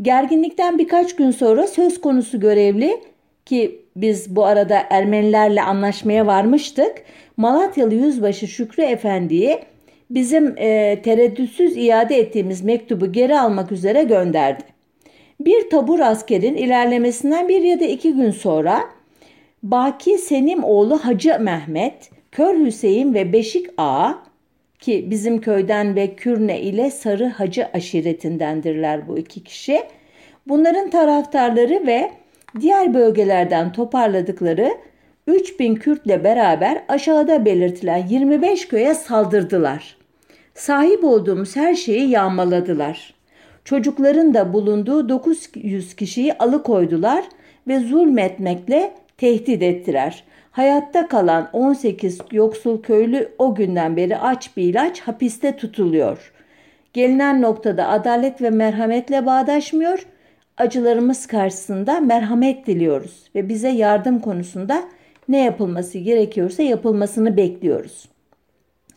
Gerginlikten 0.02 0.78
birkaç 0.78 1.16
gün 1.16 1.30
sonra 1.30 1.66
söz 1.66 2.00
konusu 2.00 2.40
görevli 2.40 3.00
ki 3.46 3.80
biz 3.96 4.36
bu 4.36 4.44
arada 4.44 4.82
Ermenilerle 4.90 5.62
anlaşmaya 5.62 6.26
varmıştık. 6.26 6.92
Malatyalı 7.36 7.94
Yüzbaşı 7.94 8.48
Şükrü 8.48 8.82
Efendi'yi 8.82 9.58
bizim 10.14 10.54
e, 10.58 11.02
tereddütsüz 11.02 11.76
iade 11.76 12.18
ettiğimiz 12.18 12.62
mektubu 12.62 13.12
geri 13.12 13.38
almak 13.40 13.72
üzere 13.72 14.02
gönderdi. 14.02 14.62
Bir 15.40 15.70
tabur 15.70 16.00
askerin 16.00 16.54
ilerlemesinden 16.54 17.48
bir 17.48 17.62
ya 17.62 17.80
da 17.80 17.84
iki 17.84 18.12
gün 18.12 18.30
sonra 18.30 18.80
Baki 19.62 20.18
Senim 20.18 20.64
oğlu 20.64 20.98
Hacı 20.98 21.38
Mehmet, 21.40 22.10
Kör 22.32 22.66
Hüseyin 22.66 23.14
ve 23.14 23.32
Beşik 23.32 23.66
Ağa 23.78 24.18
ki 24.78 25.06
bizim 25.10 25.40
köyden 25.40 25.96
ve 25.96 26.14
Kürne 26.14 26.60
ile 26.60 26.90
Sarı 26.90 27.26
Hacı 27.26 27.66
aşiretindendirler 27.72 29.08
bu 29.08 29.18
iki 29.18 29.44
kişi. 29.44 29.82
Bunların 30.48 30.90
taraftarları 30.90 31.86
ve 31.86 32.10
diğer 32.60 32.94
bölgelerden 32.94 33.72
toparladıkları 33.72 34.70
3000 35.26 35.74
Kürtle 35.74 36.24
beraber 36.24 36.84
aşağıda 36.88 37.44
belirtilen 37.44 38.06
25 38.08 38.68
köye 38.68 38.94
saldırdılar. 38.94 40.03
Sahip 40.54 41.04
olduğumuz 41.04 41.56
her 41.56 41.74
şeyi 41.74 42.10
yağmaladılar. 42.10 43.14
Çocukların 43.64 44.34
da 44.34 44.52
bulunduğu 44.52 45.08
900 45.08 45.96
kişiyi 45.96 46.34
alıkoydular 46.38 47.24
ve 47.68 47.80
zulmetmekle 47.80 48.94
tehdit 49.18 49.62
ettiler. 49.62 50.24
Hayatta 50.50 51.08
kalan 51.08 51.50
18 51.52 52.18
yoksul 52.32 52.82
köylü 52.82 53.28
o 53.38 53.54
günden 53.54 53.96
beri 53.96 54.16
aç 54.16 54.56
bir 54.56 54.62
ilaç 54.62 55.00
hapiste 55.00 55.56
tutuluyor. 55.56 56.32
Gelinen 56.92 57.42
noktada 57.42 57.88
adalet 57.88 58.42
ve 58.42 58.50
merhametle 58.50 59.26
bağdaşmıyor. 59.26 60.06
Acılarımız 60.56 61.26
karşısında 61.26 62.00
merhamet 62.00 62.66
diliyoruz 62.66 63.24
ve 63.34 63.48
bize 63.48 63.68
yardım 63.68 64.20
konusunda 64.20 64.84
ne 65.28 65.44
yapılması 65.44 65.98
gerekiyorsa 65.98 66.62
yapılmasını 66.62 67.36
bekliyoruz. 67.36 68.08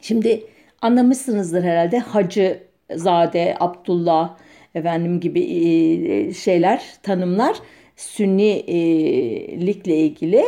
Şimdi 0.01 0.43
anlamışsınızdır 0.81 1.63
herhalde 1.63 1.99
Hacı 1.99 2.67
Zade, 2.95 3.55
Abdullah 3.59 4.37
efendim 4.75 5.19
gibi 5.19 5.41
e, 5.41 6.33
şeyler, 6.33 6.81
tanımlar 7.03 7.57
Sünnilikle 7.95 9.97
ilgili. 9.97 10.43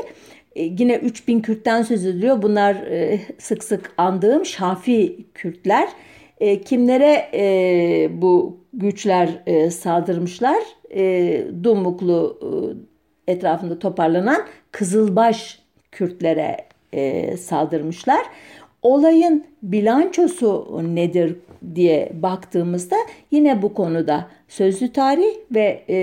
E, 0.56 0.64
yine 0.64 0.96
3000 0.96 1.40
Kürt'ten 1.40 1.82
söz 1.82 2.06
ediliyor. 2.06 2.42
Bunlar 2.42 2.76
e, 2.76 3.20
sık 3.38 3.64
sık 3.64 3.94
andığım 3.98 4.46
Şafi 4.46 5.26
Kürtler. 5.34 5.90
Kimlere 6.66 7.30
bu 8.22 8.58
güçler 8.74 9.30
saldırmışlar? 9.70 10.64
Dumuklu 11.64 12.40
etrafında 13.28 13.80
toparlanan 13.80 14.42
Kızılbaş 14.72 15.60
Kürtlere 15.92 16.58
saldırmışlar. 17.38 18.26
Olayın 18.82 19.44
bilançosu 19.64 20.82
nedir 20.96 21.36
diye 21.76 22.12
baktığımızda 22.14 22.96
yine 23.32 23.62
bu 23.62 23.74
konuda 23.74 24.28
sözlü 24.48 24.94
tarih 24.94 25.36
ve 25.52 25.84
e, 25.90 25.98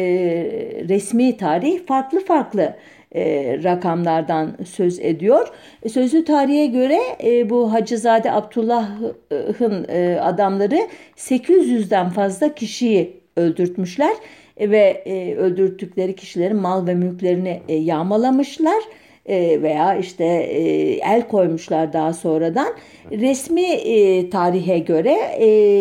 resmi 0.89 1.37
tarih 1.37 1.87
farklı 1.87 2.21
farklı 2.21 2.77
e, 3.15 3.59
rakamlardan 3.65 4.57
söz 4.65 4.99
ediyor. 5.01 5.49
Sözlü 5.93 6.25
tarihe 6.25 6.67
göre 6.67 6.99
e, 7.25 7.51
bu 7.51 7.73
Hacızade 7.73 8.33
Abdullah'ın 8.33 9.87
e, 9.89 10.19
adamları 10.21 10.89
800'den 11.17 12.11
fazla 12.11 12.55
kişiyi 12.55 13.21
öldürtmüşler 13.37 14.17
ve 14.61 15.03
e, 15.07 15.35
öldürttükleri 15.35 16.17
kişilerin 16.17 16.57
mal 16.57 16.87
ve 16.87 16.95
mülklerini 16.95 17.61
e, 17.69 17.75
yağmalamışlar 17.75 18.83
e, 19.27 19.62
veya 19.62 19.97
işte 19.97 20.25
e, 20.25 20.61
el 20.93 21.29
koymuşlar 21.29 21.93
daha 21.93 22.12
sonradan. 22.12 22.75
Resmi 23.11 23.67
e, 23.67 24.31
tarihe 24.31 24.79
göre 24.79 25.17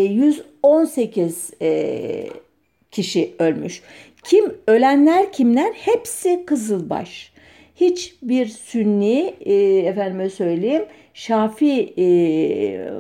118 0.10 1.52
kişi 2.92 3.34
ölmüş. 3.40 3.82
Kim 4.24 4.54
ölenler 4.68 5.32
kimler? 5.32 5.74
Hepsi 5.74 6.46
Kızılbaş. 6.46 7.34
Hiçbir 7.76 8.46
Sünni 8.46 9.34
efendime 9.86 10.30
söyleyeyim 10.30 10.86
Şafi 11.14 11.96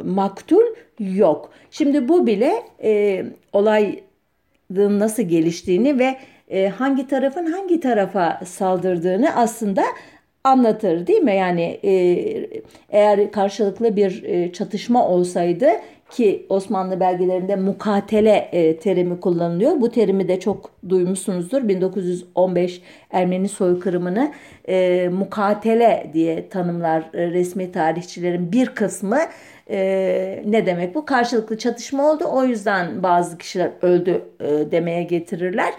maktul 0.05 0.63
yok. 0.99 1.51
Şimdi 1.71 2.07
bu 2.07 2.27
bile 2.27 2.53
olayın 3.53 3.99
nasıl 4.99 5.23
geliştiğini 5.23 5.99
ve 5.99 6.17
hangi 6.69 7.07
tarafın 7.07 7.45
hangi 7.45 7.79
tarafa 7.79 8.41
saldırdığını 8.45 9.35
aslında 9.35 9.83
anlatır 10.45 11.07
değil 11.07 11.21
mi? 11.21 11.35
Yani 11.35 11.79
e, 11.83 11.91
eğer 12.89 13.31
karşılıklı 13.31 13.95
bir 13.95 14.23
e, 14.23 14.53
çatışma 14.53 15.07
olsaydı 15.07 15.65
ki 16.09 16.45
Osmanlı 16.49 16.99
belgelerinde 16.99 17.55
mukatele 17.55 18.49
e, 18.51 18.77
terimi 18.77 19.19
kullanılıyor. 19.19 19.81
Bu 19.81 19.91
terimi 19.91 20.27
de 20.27 20.39
çok 20.39 20.71
duymuşsunuzdur. 20.89 21.67
1915 21.67 22.81
Ermeni 23.11 23.49
soykırımını 23.49 24.31
mukatele 25.11 26.09
diye 26.13 26.49
tanımlar 26.49 27.03
resmi 27.13 27.71
tarihçilerin 27.71 28.51
bir 28.51 28.67
kısmı. 28.67 29.17
Ne 30.45 30.65
demek 30.65 30.95
bu? 30.95 31.05
Karşılıklı 31.05 31.57
çatışma 31.57 32.11
oldu. 32.11 32.23
O 32.31 32.43
yüzden 32.43 33.03
bazı 33.03 33.37
kişiler 33.37 33.71
öldü 33.81 34.21
demeye 34.71 35.03
getirirler. 35.03 35.73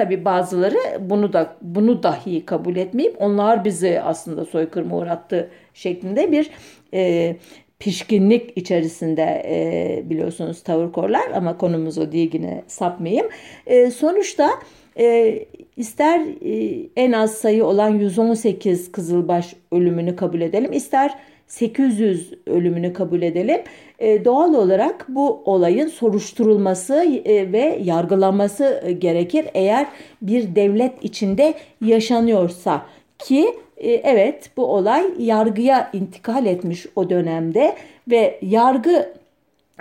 Tabi 0.00 0.24
bazıları 0.24 0.78
bunu 1.00 1.32
da 1.32 1.56
bunu 1.62 2.02
dahi 2.02 2.46
kabul 2.46 2.76
etmeyip 2.76 3.16
onlar 3.18 3.64
bizi 3.64 4.00
aslında 4.00 4.44
soykırıma 4.44 4.96
uğrattı 4.96 5.50
şeklinde 5.74 6.32
bir 6.32 6.50
e, 6.94 7.36
pişkinlik 7.78 8.56
içerisinde 8.56 9.42
e, 9.46 10.10
biliyorsunuz 10.10 10.62
tavır 10.62 10.92
korlar 10.92 11.30
ama 11.34 11.58
konumuz 11.58 11.98
o 11.98 12.12
değil 12.12 12.30
yine 12.32 12.62
sapmayayım. 12.66 13.26
E, 13.66 13.90
sonuçta 13.90 14.50
e, 14.98 15.38
ister 15.76 16.20
e, 16.44 16.86
en 16.96 17.12
az 17.12 17.34
sayı 17.34 17.64
olan 17.64 17.88
118 17.88 18.92
Kızılbaş 18.92 19.54
ölümünü 19.72 20.16
kabul 20.16 20.40
edelim 20.40 20.72
ister 20.72 21.14
800 21.46 22.32
ölümünü 22.46 22.92
kabul 22.92 23.22
edelim. 23.22 23.60
E, 24.00 24.24
doğal 24.24 24.54
olarak 24.54 25.06
bu 25.08 25.42
olayın 25.44 25.88
soruşturulması 25.88 26.94
e, 27.24 27.52
ve 27.52 27.78
yargılanması 27.84 28.94
gerekir 28.98 29.46
eğer 29.54 29.86
bir 30.22 30.54
devlet 30.54 31.04
içinde 31.04 31.54
yaşanıyorsa. 31.84 32.82
Ki 33.18 33.54
e, 33.76 33.92
evet 33.92 34.50
bu 34.56 34.64
olay 34.66 35.04
yargıya 35.18 35.90
intikal 35.92 36.46
etmiş 36.46 36.86
o 36.96 37.10
dönemde 37.10 37.76
ve 38.10 38.38
yargı 38.42 39.12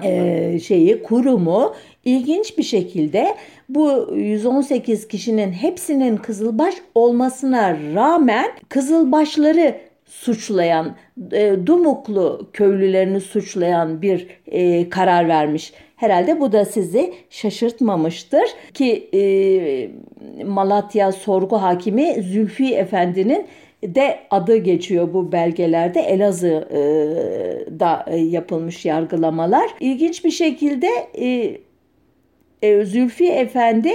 e, 0.04 0.60
şeyi 0.60 1.04
kurumu 1.04 1.74
ilginç 2.06 2.58
bir 2.58 2.64
şekilde 2.64 3.36
bu 3.70 4.10
118 4.16 5.08
kişinin 5.08 5.52
hepsinin 5.52 6.18
Kızılbaş 6.18 6.76
olmasına 6.96 7.78
rağmen 7.96 8.48
Kızılbaşları 8.70 9.76
suçlayan, 10.10 10.96
e, 11.32 11.56
Dumuklu 11.66 12.50
köylülerini 12.54 13.22
suçlayan 13.22 14.02
bir 14.02 14.28
e, 14.48 14.90
karar 14.90 15.28
vermiş. 15.28 15.74
Herhalde 15.96 16.40
bu 16.40 16.52
da 16.52 16.66
sizi 16.66 17.14
şaşırtmamıştır 17.30 18.44
ki 18.74 19.10
e, 19.14 19.22
Malatya 20.44 21.12
sorgu 21.12 21.62
hakimi 21.62 22.24
Zülfi 22.24 22.76
Efendi'nin 22.76 23.48
de 23.84 24.20
adı 24.30 24.58
geçiyor 24.58 25.14
bu 25.14 25.32
belgelerde 25.32 26.02
Elazığ'da 26.02 26.46
e, 28.08 28.18
yapılmış 28.18 28.86
yargılamalar. 28.86 29.70
İlginç 29.80 30.26
bir 30.26 30.32
şekilde 30.32 30.88
e, 31.14 31.58
e, 32.62 32.86
Zülfi 32.86 33.32
Efendi 33.32 33.92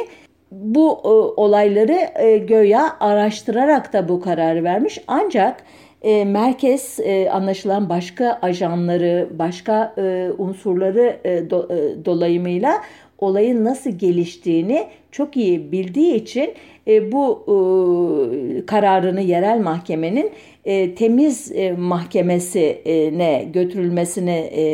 bu 0.53 1.01
e, 1.05 1.09
olayları 1.41 1.99
e, 2.15 2.39
göya 2.39 2.97
araştırarak 3.01 3.93
da 3.93 4.09
bu 4.09 4.21
kararı 4.21 4.65
vermiş. 4.65 4.99
Ancak 5.07 5.65
e, 6.05 6.25
merkez 6.25 7.01
e, 7.01 7.31
anlaşılan 7.31 7.89
başka 7.89 8.39
ajanları, 8.43 9.29
başka 9.39 9.95
e, 9.99 10.31
unsurları 10.39 11.17
e, 11.25 11.51
do, 11.51 11.69
e, 11.71 12.05
dolayımıyla 12.05 12.83
olayın 13.19 13.65
nasıl 13.65 13.91
geliştiğini 13.91 14.87
çok 15.11 15.37
iyi 15.37 15.73
bildiği 15.73 16.15
için 16.15 16.55
e, 16.87 17.13
bu 17.13 17.45
e, 17.47 18.67
kararını 18.67 19.21
yerel 19.21 19.61
mahkemenin 19.61 20.31
e, 20.65 20.95
temiz 20.95 21.53
e, 21.53 21.73
mahkemesine 21.73 23.49
götürülmesini 23.53 24.51
e, 24.57 24.65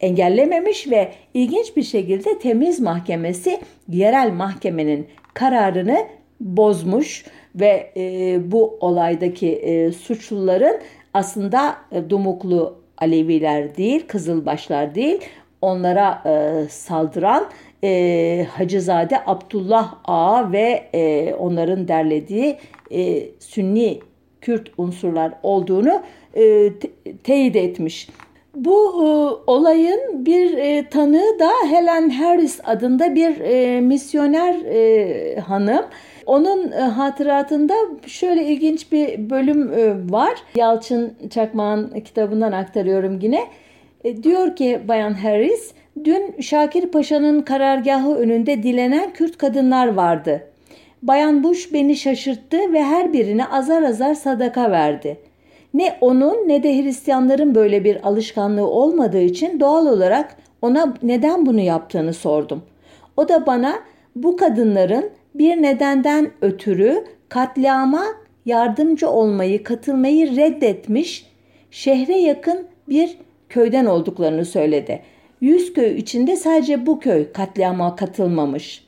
engellememiş 0.00 0.90
ve 0.90 1.08
ilginç 1.34 1.76
bir 1.76 1.82
şekilde 1.82 2.38
temiz 2.38 2.80
mahkemesi 2.80 3.60
yerel 3.88 4.32
mahkemenin 4.32 5.06
kararını 5.34 5.98
bozmuş 6.40 7.24
ve 7.56 7.90
e, 7.96 8.38
bu 8.52 8.76
olaydaki 8.80 9.52
e, 9.52 9.92
suçluların 9.92 10.76
aslında 11.14 11.76
e, 11.92 12.10
Dumuklu 12.10 12.74
Aleviler 12.98 13.76
değil, 13.76 14.06
Kızılbaşlar 14.06 14.94
değil, 14.94 15.20
onlara 15.62 16.22
e, 16.26 16.64
saldıran 16.68 17.46
e, 17.84 18.46
Hacızade 18.50 19.20
Abdullah 19.26 19.94
Ağa 20.04 20.52
ve 20.52 20.84
e, 20.94 21.34
onların 21.34 21.88
derlediği 21.88 22.56
e, 22.90 23.22
Sünni 23.38 24.00
Kürt 24.40 24.70
unsurlar 24.78 25.32
olduğunu 25.42 26.02
e, 26.34 26.72
te- 26.78 27.16
teyit 27.24 27.56
etmiş. 27.56 28.08
Bu 28.54 28.74
e, 28.74 29.06
olayın 29.50 30.26
bir 30.26 30.58
e, 30.58 30.88
tanığı 30.88 31.38
da 31.38 31.50
Helen 31.70 32.10
Harris 32.10 32.60
adında 32.64 33.14
bir 33.14 33.40
e, 33.40 33.80
misyoner 33.80 34.54
e, 34.54 35.40
hanım. 35.40 35.84
Onun 36.26 36.72
e, 36.72 36.80
hatıratında 36.80 37.74
şöyle 38.06 38.44
ilginç 38.44 38.92
bir 38.92 39.30
bölüm 39.30 39.72
e, 39.72 40.12
var. 40.12 40.34
Yalçın 40.54 41.14
Çakmağ'ın 41.30 42.00
kitabından 42.00 42.52
aktarıyorum 42.52 43.18
yine. 43.22 43.40
E, 44.04 44.22
diyor 44.22 44.56
ki 44.56 44.80
Bayan 44.88 45.12
Harris, 45.12 45.72
dün 46.04 46.40
Şakir 46.40 46.86
Paşa'nın 46.86 47.42
karargahı 47.42 48.14
önünde 48.14 48.62
dilenen 48.62 49.12
Kürt 49.12 49.38
kadınlar 49.38 49.86
vardı. 49.86 50.42
Bayan 51.02 51.44
Bush 51.44 51.72
beni 51.72 51.96
şaşırttı 51.96 52.72
ve 52.72 52.82
her 52.82 53.12
birine 53.12 53.46
azar 53.46 53.82
azar 53.82 54.14
sadaka 54.14 54.70
verdi. 54.70 55.18
Ne 55.74 55.96
onun 56.00 56.48
ne 56.48 56.62
de 56.62 56.82
Hristiyanların 56.82 57.54
böyle 57.54 57.84
bir 57.84 58.08
alışkanlığı 58.08 58.66
olmadığı 58.66 59.20
için 59.20 59.60
doğal 59.60 59.86
olarak 59.86 60.36
Ona 60.62 60.94
neden 61.02 61.46
bunu 61.46 61.60
yaptığını 61.60 62.14
sordum. 62.14 62.62
O 63.16 63.28
da 63.28 63.46
bana 63.46 63.74
bu 64.16 64.36
kadınların 64.36 65.10
bir 65.38 65.62
nedenden 65.62 66.30
ötürü 66.40 67.04
katliama 67.28 68.04
yardımcı 68.46 69.10
olmayı, 69.10 69.64
katılmayı 69.64 70.36
reddetmiş, 70.36 71.26
şehre 71.70 72.18
yakın 72.18 72.66
bir 72.88 73.16
köyden 73.48 73.86
olduklarını 73.86 74.44
söyledi. 74.44 75.02
Yüz 75.40 75.72
köy 75.72 75.98
içinde 75.98 76.36
sadece 76.36 76.86
bu 76.86 77.00
köy 77.00 77.32
katliama 77.32 77.96
katılmamış. 77.96 78.86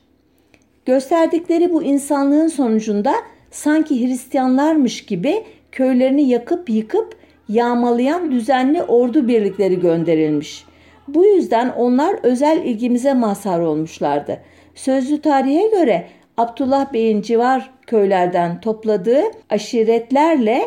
Gösterdikleri 0.86 1.72
bu 1.72 1.82
insanlığın 1.82 2.49
sonucunda 2.49 3.14
sanki 3.51 4.07
Hristiyanlarmış 4.07 5.05
gibi 5.05 5.44
köylerini 5.72 6.28
yakıp 6.28 6.70
yıkıp 6.70 7.16
yağmalayan 7.49 8.32
düzenli 8.32 8.82
ordu 8.82 9.28
birlikleri 9.28 9.80
gönderilmiş. 9.80 10.64
Bu 11.09 11.24
yüzden 11.24 11.68
onlar 11.76 12.16
özel 12.22 12.64
ilgimize 12.64 13.14
mazhar 13.14 13.61
olmuşlardı. 13.61 14.40
Sözlü 14.74 15.20
tarihe 15.20 15.68
göre 15.68 16.07
Abdullah 16.39 16.93
Bey'in 16.93 17.22
civar 17.22 17.70
köylerden 17.86 18.61
topladığı 18.61 19.22
aşiretlerle 19.51 20.62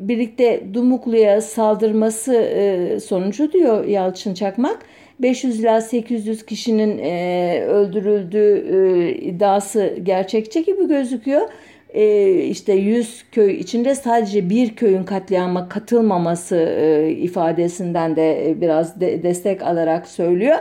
birlikte 0.00 0.60
Dumuklu'ya 0.74 1.40
saldırması 1.40 2.34
e, 2.34 3.00
sonucu 3.00 3.52
diyor 3.52 3.84
Yalçın 3.84 4.34
Çakmak 4.34 4.78
500 5.18 5.60
ila 5.60 5.80
800 5.80 6.46
kişinin 6.46 6.98
e, 6.98 7.64
öldürüldüğü 7.68 8.66
e, 8.72 9.12
iddiası 9.12 9.98
gerçekçi 10.02 10.64
gibi 10.64 10.88
gözüküyor. 10.88 11.48
İşte 12.50 12.72
100 12.72 13.24
köy 13.32 13.60
içinde 13.60 13.94
sadece 13.94 14.50
bir 14.50 14.76
köyün 14.76 15.04
katliama 15.04 15.68
katılmaması 15.68 16.56
ifadesinden 17.18 18.16
de 18.16 18.54
biraz 18.60 19.00
de, 19.00 19.22
destek 19.22 19.62
alarak 19.62 20.08
söylüyor. 20.08 20.56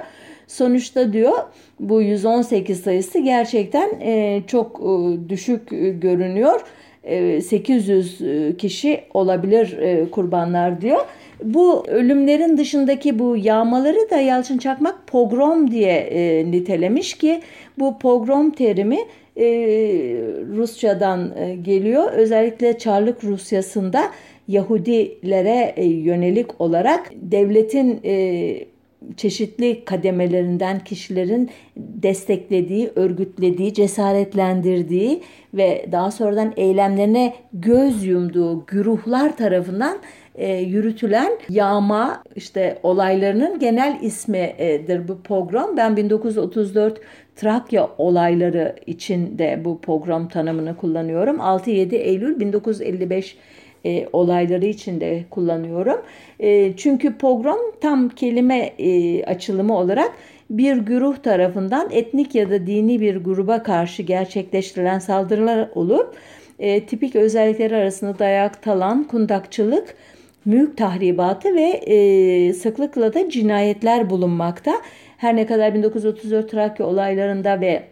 Sonuçta 0.47 1.13
diyor 1.13 1.37
bu 1.79 2.01
118 2.01 2.81
sayısı 2.81 3.19
gerçekten 3.19 3.89
e, 4.01 4.41
çok 4.47 4.79
e, 4.79 5.29
düşük 5.29 5.73
e, 5.73 5.89
görünüyor. 5.89 6.61
800 7.41 8.21
kişi 8.57 9.01
olabilir 9.13 9.77
kurbanlar 10.11 10.81
diyor. 10.81 10.99
Bu 11.43 11.83
ölümlerin 11.87 12.57
dışındaki 12.57 13.19
bu 13.19 13.37
yağmaları 13.37 14.09
da 14.11 14.17
Yalçın 14.17 14.57
Çakmak 14.57 15.07
pogrom 15.07 15.71
diye 15.71 16.45
nitelemiş 16.51 17.13
ki 17.13 17.41
bu 17.79 17.99
pogrom 17.99 18.51
terimi 18.51 18.97
Rusçadan 20.57 21.33
geliyor. 21.61 22.11
Özellikle 22.11 22.77
Çarlık 22.77 23.23
Rusyası'nda 23.23 24.11
Yahudilere 24.47 25.83
yönelik 25.83 26.61
olarak 26.61 27.11
devletin 27.21 28.01
çeşitli 29.17 29.85
kademelerinden 29.85 30.79
kişilerin 30.79 31.49
desteklediği, 31.77 32.91
örgütlediği, 32.95 33.73
cesaretlendirdiği 33.73 35.21
ve 35.53 35.85
daha 35.91 36.11
sonradan 36.11 36.53
eylemlerine 36.57 37.33
göz 37.53 38.05
yumduğu 38.05 38.65
güruhlar 38.65 39.37
tarafından 39.37 39.97
e, 40.35 40.53
yürütülen 40.57 41.31
yağma 41.49 42.23
işte 42.35 42.79
olaylarının 42.83 43.59
genel 43.59 43.99
ismidir 44.01 45.07
bu 45.07 45.21
pogrom. 45.21 45.77
Ben 45.77 45.97
1934 45.97 47.01
Trakya 47.35 47.89
olayları 47.97 48.75
için 48.85 49.37
de 49.37 49.61
bu 49.65 49.81
pogrom 49.81 50.27
tanımını 50.27 50.77
kullanıyorum. 50.77 51.37
6-7 51.37 51.95
Eylül 51.95 52.39
1955 52.39 53.37
e, 53.85 54.07
olayları 54.13 54.65
için 54.65 55.01
de 55.01 55.23
kullanıyorum. 55.29 56.01
E, 56.39 56.73
çünkü 56.77 57.17
pogrom 57.17 57.71
tam 57.81 58.09
kelime 58.09 58.57
e, 58.79 59.23
açılımı 59.23 59.77
olarak 59.77 60.11
bir 60.49 60.77
güruh 60.77 61.17
tarafından 61.17 61.89
etnik 61.91 62.35
ya 62.35 62.49
da 62.49 62.67
dini 62.67 63.01
bir 63.01 63.15
gruba 63.15 63.63
karşı 63.63 64.03
gerçekleştirilen 64.03 64.99
saldırılar 64.99 65.69
olup 65.75 66.15
e, 66.59 66.85
tipik 66.85 67.15
özellikleri 67.15 67.75
arasında 67.75 68.19
dayak, 68.19 68.63
talan, 68.63 69.03
kundakçılık, 69.03 69.95
mülk 70.45 70.77
tahribatı 70.77 71.55
ve 71.55 71.69
e, 71.69 72.53
sıklıkla 72.53 73.13
da 73.13 73.29
cinayetler 73.29 74.09
bulunmakta. 74.09 74.81
Her 75.17 75.35
ne 75.35 75.45
kadar 75.45 75.73
1934 75.73 76.51
Trakya 76.51 76.85
olaylarında 76.85 77.61
ve 77.61 77.83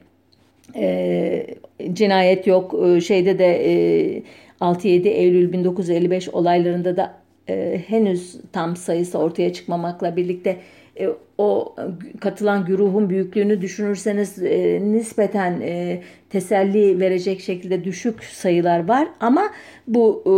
e, 0.75 1.47
cinayet 1.93 2.47
yok 2.47 2.75
e, 2.87 3.01
şeyde 3.01 3.39
de 3.39 3.71
e, 3.71 4.23
6-7 4.61 5.07
Eylül 5.07 5.53
1955 5.53 6.29
olaylarında 6.29 6.97
da 6.97 7.13
e, 7.49 7.81
henüz 7.87 8.35
tam 8.51 8.75
sayısı 8.75 9.17
ortaya 9.17 9.53
çıkmamakla 9.53 10.15
birlikte 10.15 10.57
e, 10.99 11.09
o 11.37 11.75
katılan 12.21 12.65
güruhun 12.65 13.09
büyüklüğünü 13.09 13.61
düşünürseniz 13.61 14.43
e, 14.43 14.79
nispeten 14.81 15.61
e, 15.61 16.01
teselli 16.29 16.99
verecek 16.99 17.41
şekilde 17.41 17.83
düşük 17.83 18.23
sayılar 18.23 18.87
var. 18.87 19.07
Ama 19.19 19.43
bu 19.87 20.21
e, 20.25 20.31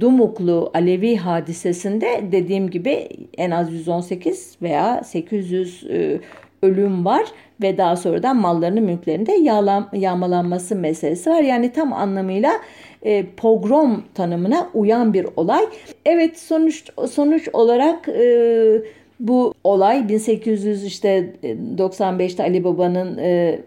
Dumuklu 0.00 0.70
Alevi 0.74 1.16
hadisesinde 1.16 2.24
dediğim 2.32 2.70
gibi 2.70 3.08
en 3.38 3.50
az 3.50 3.72
118 3.72 4.56
veya 4.62 5.04
800 5.04 5.84
e, 5.90 6.20
ölüm 6.62 7.04
var 7.04 7.24
ve 7.62 7.78
daha 7.78 7.96
sonradan 7.96 8.36
mallarının 8.36 8.84
mülklerinde 8.84 9.32
yağmalanması 9.92 10.76
meselesi 10.76 11.30
var. 11.30 11.42
Yani 11.42 11.72
tam 11.72 11.92
anlamıyla 11.92 12.52
e, 13.02 13.26
pogrom 13.36 14.04
tanımına 14.14 14.70
uyan 14.74 15.12
bir 15.12 15.26
olay. 15.36 15.64
Evet 16.04 16.38
sonuç 16.38 16.84
sonuç 17.10 17.48
olarak 17.52 18.08
e, 18.08 18.82
bu 19.20 19.54
olay 19.64 20.08
1800 20.08 20.84
işte 20.84 21.34
95'te 21.76 22.42
Ali 22.42 22.64
Baba'nın 22.64 23.18
e, 23.18 23.60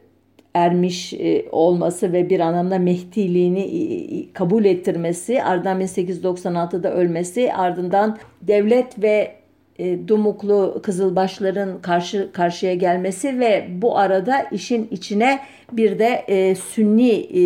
ermiş 0.54 1.14
e, 1.14 1.46
olması 1.52 2.14
ve 2.14 2.30
bir 2.30 2.40
anlamda 2.40 2.80
Mehdiliğini 2.80 4.34
kabul 4.34 4.66
ettirmesi, 4.66 5.44
ardından 5.44 5.82
1896'da 5.82 6.94
ölmesi, 6.94 7.54
ardından 7.54 8.18
devlet 8.42 9.02
ve 9.02 9.41
e, 9.80 10.08
Dumuklu 10.08 10.80
Kızılbaşların 10.84 11.82
karşı 11.82 12.30
karşıya 12.34 12.74
gelmesi 12.74 13.40
ve 13.40 13.68
bu 13.70 13.98
arada 13.98 14.42
işin 14.52 14.88
içine 14.92 15.40
bir 15.72 16.00
de 16.00 16.26
e, 16.28 16.56
Sünni 16.56 17.12
e, 17.12 17.44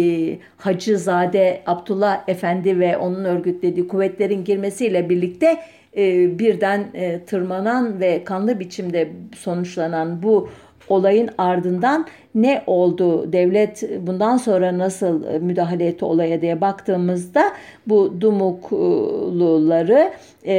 Hacızade 0.57 1.61
Abdullah 1.65 2.23
Efendi 2.27 2.79
ve 2.79 2.97
onun 2.97 3.25
örgütlediği 3.25 3.87
kuvvetlerin 3.87 4.43
girmesiyle 4.43 5.09
birlikte 5.09 5.57
e, 5.97 6.39
birden 6.39 6.85
e, 6.93 7.19
tırmanan 7.19 7.99
ve 7.99 8.23
kanlı 8.23 8.59
biçimde 8.59 9.09
sonuçlanan 9.35 10.23
bu 10.23 10.49
olayın 10.89 11.29
ardından 11.37 12.05
ne 12.35 12.63
oldu? 12.67 13.33
Devlet 13.33 13.83
bundan 14.07 14.37
sonra 14.37 14.77
nasıl 14.77 15.39
müdahale 15.41 15.85
etti 15.85 16.05
olaya 16.05 16.41
diye 16.41 16.61
baktığımızda 16.61 17.43
bu 17.87 18.21
Dumukluları 18.21 20.11
e, 20.47 20.55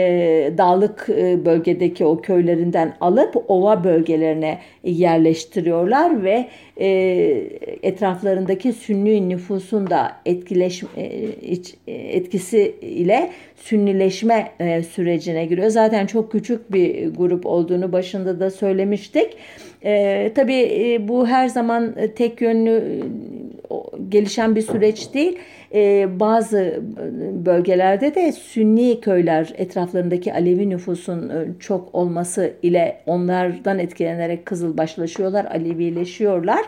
dağlık 0.58 1.08
e, 1.18 1.44
bölgedeki 1.44 2.04
o 2.04 2.20
köylerinden 2.20 2.94
alıp 3.00 3.44
ova 3.48 3.84
bölgelerine 3.84 4.58
yerleştiriyorlar 4.84 6.24
ve 6.24 6.48
e, 6.80 6.88
etraflarındaki 7.82 8.72
Sünni 8.72 9.28
nüfusun 9.28 9.90
da 9.90 10.12
etkileş, 10.26 10.82
e, 10.96 11.02
etkisi 11.88 12.74
ile 12.80 13.30
Sünnileşme 13.56 14.52
e, 14.60 14.82
sürecine 14.82 15.46
giriyor. 15.46 15.68
Zaten 15.68 16.06
çok 16.06 16.32
küçük 16.32 16.72
bir 16.72 17.08
grup 17.08 17.46
olduğunu 17.46 17.92
başında 17.92 18.40
da 18.40 18.50
söylemiştik. 18.50 19.36
E, 19.84 20.32
tabii 20.34 20.68
e, 20.72 21.08
bu 21.08 21.26
her 21.26 21.48
zaman 21.48 21.65
e, 21.96 22.14
tek 22.14 22.40
yönlü 22.40 22.70
e, 22.70 23.02
gelişen 24.08 24.56
bir 24.56 24.62
süreç 24.62 25.14
değil. 25.14 25.38
E, 25.74 26.06
bazı 26.20 26.80
bölgelerde 27.46 28.14
de 28.14 28.32
Sünni 28.32 29.00
köyler 29.00 29.54
etraflarındaki 29.56 30.32
Alevi 30.32 30.70
nüfusun 30.70 31.32
çok 31.60 31.94
olması 31.94 32.52
ile 32.62 33.00
onlardan 33.06 33.78
etkilenerek 33.78 34.46
Kızılbaşlaşıyorlar, 34.46 35.44
Alevileşiyorlar. 35.44 36.62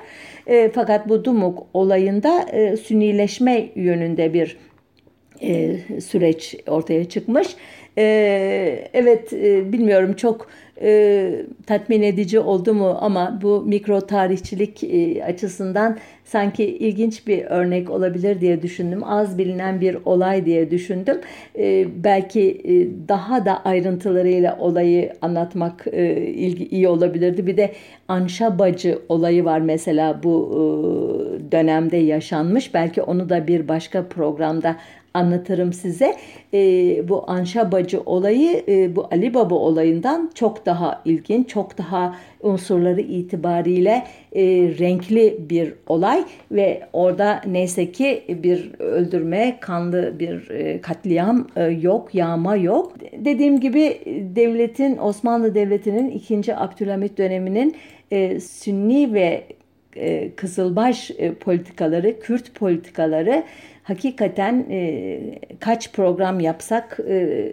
Fakat 0.72 1.09
bu 1.09 1.24
Dumuk 1.24 1.66
olayında 1.74 2.46
Sünnileşme 2.76 3.68
yönünde 3.74 4.34
bir 4.34 4.57
süreç 6.01 6.57
ortaya 6.66 7.05
çıkmış. 7.05 7.49
Evet 8.92 9.32
bilmiyorum 9.72 10.12
çok 10.12 10.49
e, 10.82 11.46
tatmin 11.66 12.02
edici 12.02 12.40
oldu 12.40 12.74
mu 12.74 12.98
ama 13.00 13.38
bu 13.42 13.62
mikro 13.62 14.00
tarihçilik 14.00 14.84
e, 14.84 15.24
açısından 15.24 15.98
sanki 16.24 16.64
ilginç 16.64 17.26
bir 17.26 17.44
örnek 17.44 17.90
olabilir 17.90 18.40
diye 18.40 18.62
düşündüm. 18.62 19.04
Az 19.04 19.38
bilinen 19.38 19.80
bir 19.80 19.98
olay 20.04 20.44
diye 20.44 20.70
düşündüm. 20.70 21.20
E, 21.58 21.86
belki 22.04 22.42
e, 22.64 23.08
daha 23.08 23.44
da 23.44 23.64
ayrıntılarıyla 23.64 24.56
olayı 24.58 25.12
anlatmak 25.22 25.84
e, 25.92 26.16
ilgi, 26.16 26.68
iyi 26.68 26.88
olabilirdi. 26.88 27.46
Bir 27.46 27.56
de 27.56 27.72
Anşa 28.08 28.58
Bacı 28.58 28.98
olayı 29.08 29.44
var 29.44 29.60
mesela 29.60 30.22
bu 30.22 30.50
e, 30.52 31.52
dönemde 31.52 31.96
yaşanmış. 31.96 32.74
Belki 32.74 33.02
onu 33.02 33.28
da 33.28 33.46
bir 33.46 33.68
başka 33.68 34.08
programda 34.08 34.76
anlatırım 35.14 35.72
size. 35.72 36.16
E, 36.54 36.59
bu 37.09 37.24
Anşa 37.30 37.72
Bacı 37.72 38.00
olayı 38.00 38.64
e, 38.68 38.96
bu 38.96 39.09
Ali 39.11 39.34
Baba 39.34 39.54
olayından 39.54 40.30
çok 40.34 40.66
daha 40.66 41.02
ilginç, 41.04 41.48
çok 41.48 41.78
daha 41.78 42.16
unsurları 42.42 43.00
itibariyle 43.00 44.04
e, 44.32 44.42
renkli 44.78 45.36
bir 45.50 45.74
olay 45.86 46.24
ve 46.52 46.82
orada 46.92 47.40
neyse 47.46 47.92
ki 47.92 48.24
bir 48.28 48.70
öldürme, 48.78 49.56
kanlı 49.61 50.18
bir 50.18 50.50
e, 50.50 50.80
katliam 50.80 51.46
e, 51.56 51.64
yok, 51.64 52.14
yağma 52.14 52.56
yok. 52.56 52.92
Dediğim 53.24 53.61
gibi 53.61 54.00
devletin 54.36 54.98
Osmanlı 54.98 55.54
Devleti'nin 55.54 56.11
2. 56.11 56.56
Abdülhamit 56.56 57.18
döneminin 57.18 57.76
e, 58.11 58.40
Sünni 58.40 59.14
ve 59.14 59.44
e, 59.96 60.30
Kızılbaş 60.36 61.11
e, 61.18 61.34
politikaları, 61.34 62.20
Kürt 62.20 62.54
politikaları 62.54 63.42
hakikaten 63.89 64.66
e, 64.70 65.20
kaç 65.61 65.93
program 65.93 66.41
yapsak 66.41 66.99
e, 67.09 67.53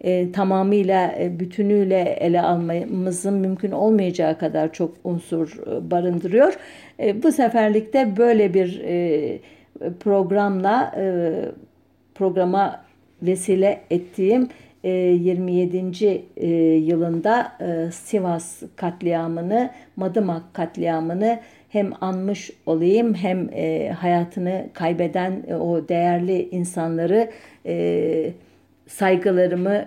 e, 0.00 0.32
tamamıyla 0.32 1.14
e, 1.18 1.40
bütünüyle 1.40 2.00
ele 2.00 2.42
almamızın 2.42 3.34
mümkün 3.34 3.70
olmayacağı 3.70 4.38
kadar 4.38 4.72
çok 4.72 4.94
unsur 5.04 5.58
e, 5.66 5.90
barındırıyor. 5.90 6.54
E, 7.00 7.22
bu 7.22 7.32
seferlikte 7.32 8.16
böyle 8.16 8.54
bir 8.54 8.80
e, 8.84 9.38
programla 10.00 10.94
e, 10.96 11.32
programa 12.14 12.84
vesile 13.22 13.80
ettiğim 13.90 14.48
27. 14.84 16.24
E, 16.36 16.48
yılında 16.74 17.52
e, 17.60 17.90
Sivas 17.90 18.62
katliamını, 18.76 19.70
Madımak 19.96 20.54
katliamını 20.54 21.40
hem 21.70 21.92
anmış 22.00 22.50
olayım 22.66 23.14
hem 23.14 23.48
e, 23.52 23.88
hayatını 23.88 24.66
kaybeden 24.74 25.42
o 25.60 25.88
değerli 25.88 26.48
insanları 26.50 27.30
saygılarımı 28.86 29.84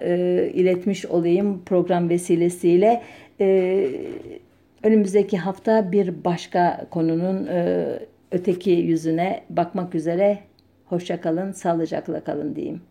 iletmiş 0.53 1.05
olayım 1.05 1.61
program 1.65 2.09
vesilesiyle. 2.09 3.01
Önümüzdeki 4.84 5.38
hafta 5.38 5.91
bir 5.91 6.23
başka 6.23 6.88
konunun 6.91 7.47
öteki 8.31 8.71
yüzüne 8.71 9.43
bakmak 9.49 9.95
üzere. 9.95 10.39
Hoşçakalın, 10.86 11.51
sağlıcakla 11.51 12.23
kalın 12.23 12.55
diyeyim. 12.55 12.81